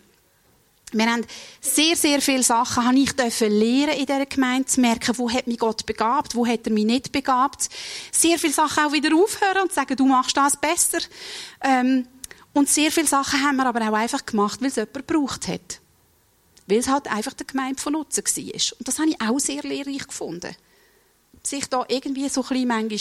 Wir 0.93 1.07
haben 1.07 1.27
sehr, 1.61 1.97
sehr 1.97 2.21
viele 2.21 2.43
Sachen, 2.45 2.87
habe 2.87 2.97
ich 2.97 3.13
dürfen 3.13 3.51
lernen 3.51 3.95
in 3.95 4.07
dieser 4.07 4.27
Gemeinde, 4.27 4.67
zu 4.67 4.81
merken, 4.81 5.19
wo 5.19 5.29
hat 5.29 5.47
mich 5.47 5.59
Gott 5.59 5.85
begabt, 5.85 6.35
wo 6.37 6.47
hat 6.47 6.67
er 6.67 6.73
mich 6.73 6.85
nicht 6.85 7.13
begabt. 7.13 7.69
Sehr 8.13 8.39
viele 8.39 8.53
Sachen 8.53 8.85
auch 8.85 8.93
wieder 8.93 9.15
aufhören 9.15 9.63
und 9.63 9.73
sagen, 9.73 9.97
du 9.97 10.07
machst 10.07 10.37
das 10.37 10.57
besser. 10.57 10.99
Ähm, 11.63 12.07
und 12.57 12.71
sehr 12.71 12.91
viele 12.91 13.07
Sachen 13.07 13.43
haben 13.43 13.57
wir 13.57 13.67
aber 13.67 13.87
auch 13.87 13.93
einfach 13.93 14.25
gemacht, 14.25 14.63
weil 14.63 14.69
es 14.69 14.77
jemand 14.77 14.95
gebraucht 14.95 15.47
hat. 15.47 15.83
Weil 16.67 16.79
es 16.79 16.89
halt 16.89 17.07
einfach 17.07 17.35
der 17.35 17.47
Gemeinde 17.47 17.83
von 17.83 17.93
Nutzen 17.93 18.25
war. 18.25 18.79
Und 18.79 18.89
das 18.89 18.99
habe 18.99 19.11
ich 19.11 19.21
auch 19.21 19.39
sehr 19.39 19.63
lehrreich 19.63 20.09
gefunden. 20.09 20.57
Sich 21.43 21.67
da 21.67 21.85
irgendwie 21.87 22.31
so 22.31 22.43
ein 22.43 22.49
bisschen 22.49 22.69
manchmal 22.69 22.99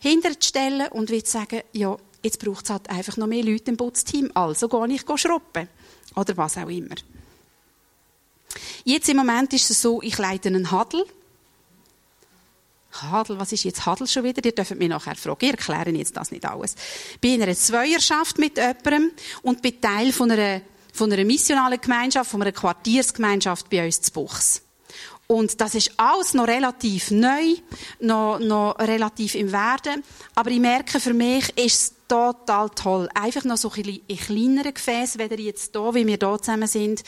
hinterzustellen 0.00 0.88
und 0.88 1.08
zu 1.08 1.18
sagen, 1.24 1.62
ja, 1.72 1.96
jetzt 2.22 2.44
braucht 2.44 2.64
es 2.64 2.70
halt 2.70 2.90
einfach 2.90 3.16
noch 3.16 3.26
mehr 3.26 3.42
Leute 3.42 3.70
im 3.70 3.78
Putzteam, 3.78 4.30
also 4.34 4.68
gehe 4.68 4.88
ich 4.88 5.02
schruppen. 5.16 5.68
Oder 6.14 6.36
was 6.36 6.58
auch 6.58 6.68
immer. 6.68 6.96
Jetzt 8.84 9.08
im 9.08 9.16
Moment 9.16 9.54
ist 9.54 9.70
es 9.70 9.80
so, 9.80 10.02
ich 10.02 10.18
leite 10.18 10.50
einen 10.50 10.70
Hadel. 10.70 11.06
Hadel, 12.92 13.38
was 13.38 13.52
ist 13.52 13.64
jetzt 13.64 13.86
Hadel 13.86 14.06
schon 14.06 14.24
wieder? 14.24 14.44
Ihr 14.44 14.52
dürft 14.52 14.74
mich 14.74 14.88
nachher 14.88 15.14
fragen. 15.14 15.38
Ich 15.40 15.50
erkläre 15.50 15.90
jetzt 15.90 16.16
das 16.16 16.30
nicht 16.30 16.44
alles. 16.44 16.74
Ich 17.14 17.20
bin 17.20 17.34
in 17.34 17.42
einer 17.42 17.54
Zweierschaft 17.54 18.38
mit 18.38 18.56
jemandem 18.56 19.12
und 19.42 19.62
bin 19.62 19.80
Teil 19.80 20.12
von 20.12 20.30
einer, 20.30 20.60
von 20.92 21.12
einer 21.12 21.24
missionalen 21.24 21.80
Gemeinschaft, 21.80 22.30
von 22.30 22.42
einer 22.42 22.52
Quartiersgemeinschaft 22.52 23.70
bei 23.70 23.84
uns 23.86 24.00
zu 24.00 24.12
Buchs. 24.12 24.62
Und 25.30 25.60
das 25.60 25.76
ist 25.76 25.92
alles 25.96 26.34
noch 26.34 26.48
relativ 26.48 27.12
neu, 27.12 27.54
noch, 28.00 28.40
noch 28.40 28.76
relativ 28.80 29.36
im 29.36 29.52
Werden. 29.52 30.02
Aber 30.34 30.50
ich 30.50 30.58
merke, 30.58 30.98
für 30.98 31.14
mich 31.14 31.56
ist 31.56 31.74
es 31.74 31.94
total 32.08 32.68
toll. 32.70 33.08
Einfach 33.14 33.44
noch 33.44 33.56
so 33.56 33.70
ein 33.70 34.00
in 34.08 34.16
kleineren 34.16 34.74
Gefäßen, 34.74 35.20
weder 35.20 35.38
jetzt 35.38 35.70
hier, 35.72 35.94
wie 35.94 36.04
wir 36.04 36.18
hier 36.18 36.38
zusammen 36.38 36.66
sind, 36.66 37.04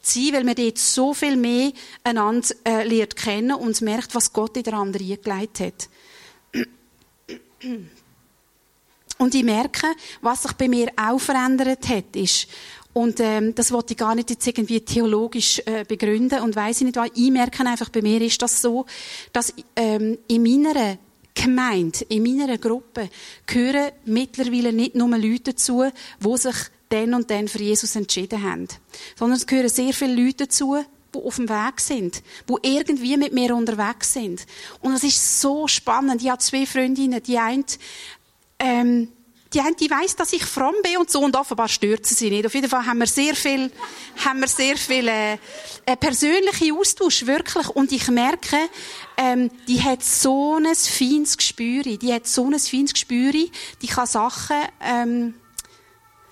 sein, 0.00 0.32
weil 0.32 0.44
man 0.44 0.54
dort 0.54 0.78
so 0.78 1.12
viel 1.12 1.36
mehr 1.36 1.72
einander 2.04 2.48
äh, 2.64 2.84
lernt 2.84 3.16
kennen 3.16 3.52
und 3.52 3.82
merkt, 3.82 4.14
was 4.14 4.32
Gott 4.32 4.56
in 4.56 4.62
der 4.62 4.72
anderen 4.72 5.06
eingelegt 5.06 5.60
hat. 5.60 5.90
Und 9.18 9.34
ich 9.34 9.44
merke, 9.44 9.88
was 10.22 10.44
sich 10.44 10.52
bei 10.52 10.68
mir 10.68 10.90
auch 10.96 11.20
verändert 11.20 11.86
hat, 11.86 12.16
ist, 12.16 12.46
Und 12.92 13.20
ähm, 13.20 13.54
das 13.54 13.70
wollte 13.70 13.92
ich 13.92 13.98
gar 13.98 14.14
nicht 14.14 14.30
jetzt 14.30 14.46
irgendwie 14.46 14.80
theologisch 14.80 15.62
äh, 15.66 15.84
begründen 15.86 16.40
und 16.40 16.56
weiß 16.56 16.80
ich 16.80 16.86
nicht, 16.86 16.96
weil 16.96 17.10
ich 17.14 17.30
merke 17.30 17.64
einfach, 17.64 17.90
bei 17.90 18.02
mir 18.02 18.20
ist 18.22 18.42
das 18.42 18.60
so, 18.60 18.86
dass 19.32 19.54
ähm, 19.76 20.18
in 20.26 20.42
meiner 20.42 20.98
Gemeinde, 21.34 22.04
in 22.08 22.22
meiner 22.22 22.58
Gruppe 22.58 23.08
gehören 23.46 23.92
mittlerweile 24.04 24.72
nicht 24.72 24.96
nur 24.96 25.16
Leute 25.16 25.52
dazu, 25.52 25.84
die 26.24 26.36
sich 26.36 26.56
dann 26.88 27.14
und 27.14 27.30
dann 27.30 27.46
für 27.46 27.62
Jesus 27.62 27.94
entschieden 27.94 28.42
haben, 28.42 28.66
sondern 29.16 29.36
es 29.36 29.46
gehören 29.46 29.68
sehr 29.68 29.92
viele 29.92 30.14
Leute 30.20 30.46
dazu, 30.46 30.78
die 31.14 31.18
auf 31.18 31.36
dem 31.36 31.48
Weg 31.48 31.80
sind, 31.80 32.22
die 32.48 32.68
irgendwie 32.68 33.16
mit 33.16 33.32
mir 33.32 33.54
unterwegs 33.54 34.14
sind. 34.14 34.46
Und 34.80 34.94
es 34.94 35.04
ist 35.04 35.40
so 35.40 35.68
spannend. 35.68 36.22
Ich 36.22 36.30
habe 36.30 36.38
zwei 36.38 36.66
Freundinnen, 36.66 37.22
die 37.22 37.38
eine, 37.38 37.64
ähm, 38.58 39.08
die 39.52 39.60
eine, 39.60 39.74
die 39.74 39.90
weiss, 39.90 40.14
dass 40.14 40.32
ich 40.32 40.44
fromm 40.44 40.74
bin 40.82 40.98
und 40.98 41.10
so, 41.10 41.20
und 41.20 41.34
offenbar 41.36 41.68
stört 41.68 42.04
sie 42.04 42.30
nicht. 42.30 42.46
Auf 42.46 42.54
jeden 42.54 42.68
Fall 42.68 42.84
haben 42.84 42.98
wir 42.98 43.06
sehr 43.06 43.34
viel, 43.34 43.70
haben 44.24 44.40
wir 44.40 44.48
sehr 44.48 44.76
viel, 44.76 45.08
äh, 45.08 45.38
äh, 45.86 45.96
persönliche 45.96 46.74
Austausch, 46.74 47.24
wirklich. 47.26 47.68
Und 47.68 47.92
ich 47.92 48.08
merke, 48.08 48.56
ähm, 49.16 49.50
die 49.66 49.82
hat 49.82 50.02
so 50.02 50.56
ein 50.56 50.74
feines 50.74 51.36
Gespür, 51.36 51.82
die 51.82 52.12
hat 52.12 52.26
so 52.26 52.46
ein 52.46 52.58
feines 52.58 52.92
Gespür, 52.92 53.32
die 53.32 53.86
kann 53.86 54.06
Sachen, 54.06 54.56
ähm, 54.80 55.34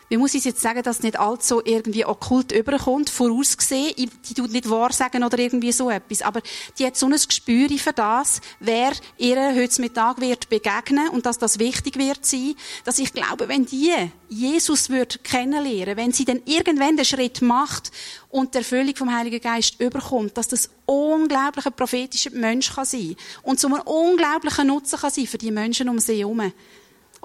wie 0.09 0.17
muss 0.17 0.35
ich 0.35 0.45
jetzt 0.45 0.63
sagen, 0.63 0.83
dass 0.83 1.03
nicht 1.03 1.19
allzu 1.19 1.61
irgendwie 1.65 2.05
okkult 2.05 2.53
überkommt, 2.53 3.11
vorausgesehen, 3.11 3.95
die 3.97 4.35
tut 4.35 4.53
nicht 4.53 4.71
wahr 4.71 4.93
sagen 4.93 5.25
oder 5.25 5.39
irgendwie 5.39 5.73
so 5.73 5.91
etwas, 5.91 6.23
aber 6.23 6.41
die 6.79 6.87
hat 6.87 6.97
so 6.97 7.07
ein 7.07 7.13
Gespür 7.13 7.69
für 7.79 7.93
das, 7.93 8.41
wer 8.61 8.93
ihr 9.19 9.55
heute 9.55 9.81
Mittag 9.81 10.21
wird 10.21 10.49
begegnen 10.49 11.09
und 11.09 11.27
dass 11.27 11.39
das 11.39 11.59
wichtig 11.59 11.99
wird 11.99 12.25
sein, 12.25 12.55
dass 12.85 12.99
ich 12.99 13.13
glaube, 13.13 13.49
wenn 13.49 13.67
die 13.67 13.93
Jesus 14.29 14.91
wird 14.91 15.25
kennenlernen, 15.25 15.97
wenn 15.97 16.13
sie 16.13 16.25
dann 16.25 16.43
irgendwann 16.45 16.97
den 16.97 17.05
Schritt 17.05 17.43
macht 17.43 17.91
und 18.29 18.55
der 18.55 18.61
Erfüllung 18.61 18.97
vom 18.97 19.15
Heiligen 19.15 19.41
Geist 19.41 19.81
überkommt, 19.81 20.37
dass 20.37 20.49
das 20.49 20.71
unglaublicher 20.85 21.71
prophetischer 21.71 22.31
Mensch 22.31 22.73
kann 22.75 22.85
sein 22.85 23.17
und 23.43 23.61
so 23.61 23.69
ein 23.69 23.81
unglaublicher 23.81 24.65
Nutzen 24.65 24.99
kann 24.99 25.11
sein 25.11 25.27
für 25.27 25.39
die 25.39 25.51
Menschen 25.51 25.89
um 25.89 25.99
sie 25.99 26.19
herum. 26.19 26.53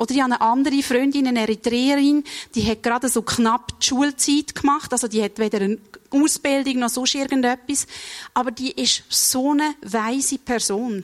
Oder 0.02 0.16
ich 0.16 0.22
habe 0.22 0.34
eine 0.34 0.42
andere 0.42 0.82
Freundin, 0.82 1.28
eine 1.28 1.42
Eritreerin, 1.42 2.24
die 2.56 2.66
hat 2.66 2.82
gerade 2.82 3.08
so 3.08 3.22
knapp 3.22 3.80
die 3.80 3.86
Schulzeit 3.86 4.56
gemacht. 4.56 4.92
Also 4.92 5.08
die 5.08 5.22
hat 5.22 5.38
weder 5.38 5.62
eine 5.62 5.78
Ausbildung 6.10 6.80
noch 6.80 6.90
sonst 6.90 7.14
irgendetwas. 7.14 7.86
Aber 8.34 8.50
die 8.50 8.72
ist 8.72 9.04
so 9.10 9.52
eine 9.52 9.76
weise 9.84 10.40
Person. 10.40 11.04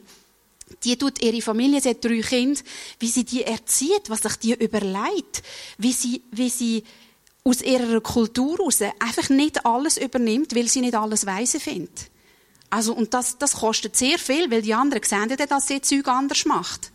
Die 0.83 0.97
tut 0.97 1.21
ihre 1.21 1.43
Familie, 1.43 1.79
sie 1.79 1.91
hat 1.91 2.03
drei 2.03 2.21
Kinder, 2.21 2.59
wie 2.97 3.07
sie 3.07 3.23
die 3.23 3.43
erzieht, 3.43 4.09
was 4.09 4.23
sich 4.23 4.35
die 4.37 4.53
überlegt, 4.53 5.43
wie 5.77 5.93
sie, 5.93 6.23
wie 6.31 6.49
sie 6.49 6.83
aus 7.43 7.61
ihrer 7.61 8.01
Kultur 8.01 8.57
heraus 8.57 8.81
einfach 8.81 9.29
nicht 9.29 9.63
alles 9.63 9.99
übernimmt, 9.99 10.55
weil 10.55 10.67
sie 10.69 10.81
nicht 10.81 10.95
alles 10.95 11.27
weise 11.27 11.59
findet. 11.59 12.09
Also, 12.71 12.95
und 12.95 13.13
das, 13.13 13.37
das 13.37 13.57
kostet 13.57 13.95
sehr 13.95 14.17
viel, 14.17 14.49
weil 14.49 14.63
die 14.63 14.73
anderen 14.73 15.03
sehen 15.03 15.29
ja, 15.29 15.45
dass 15.45 15.67
sie 15.67 15.81
Zeug 15.81 16.07
anders 16.07 16.45
macht. 16.45 16.91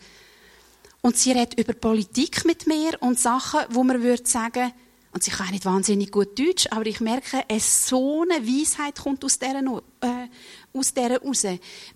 Und 1.02 1.16
sie 1.16 1.32
redet 1.32 1.58
über 1.58 1.72
Politik 1.72 2.44
mit 2.44 2.66
mir 2.66 2.96
und 3.00 3.18
Sachen, 3.18 3.60
wo 3.70 3.82
man 3.82 4.02
würde 4.02 4.26
sagen, 4.26 4.72
und 5.12 5.22
sie 5.22 5.30
kann 5.30 5.50
nicht 5.50 5.66
wahnsinnig 5.66 6.10
gut 6.10 6.38
Deutsch, 6.38 6.68
aber 6.70 6.86
ich 6.86 7.00
merke, 7.00 7.44
es 7.48 7.86
so 7.86 8.22
eine 8.22 8.46
Weisheit 8.46 8.98
kommt 8.98 9.24
aus 9.24 9.38
dieser, 9.38 9.82
äh, 10.00 10.28
aus 10.72 10.94
dieser 10.94 11.20
raus. 11.20 11.44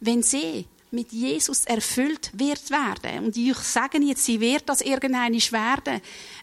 Wenn 0.01 0.23
sie 0.23 0.67
mit 0.91 1.13
Jesus 1.13 1.65
erfüllt 1.65 2.31
wird 2.35 2.71
werden, 2.71 3.25
und 3.25 3.37
ich 3.37 3.57
sage 3.57 3.99
jetzt, 4.03 4.25
sie 4.25 4.41
wird 4.41 4.69
das 4.69 4.83
irgendeine 4.83 5.39
werden, 5.39 6.01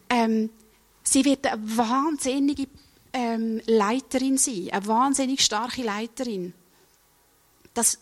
ähm, 0.09 0.49
sie 1.03 1.25
wird 1.25 1.45
eine 1.45 1.61
wahnsinnige 1.77 2.67
ähm, 3.11 3.61
Leiterin 3.67 4.37
sein, 4.37 4.69
eine 4.71 4.87
wahnsinnig 4.87 5.41
starke 5.41 5.83
Leiterin. 5.83 6.53
Das 7.75 7.99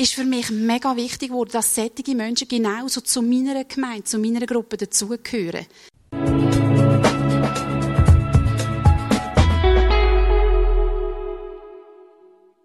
ist 0.00 0.14
für 0.14 0.24
mich 0.24 0.50
mega 0.50 0.94
wichtig 0.94 1.30
geworden, 1.30 1.50
dass 1.52 1.74
solche 1.74 2.14
Menschen 2.14 2.46
genauso 2.46 3.00
zu 3.00 3.20
meiner 3.20 3.64
Gemeinde, 3.64 4.04
zu 4.04 4.18
meiner 4.18 4.46
Gruppe 4.46 4.76
dazugehören. 4.76 5.66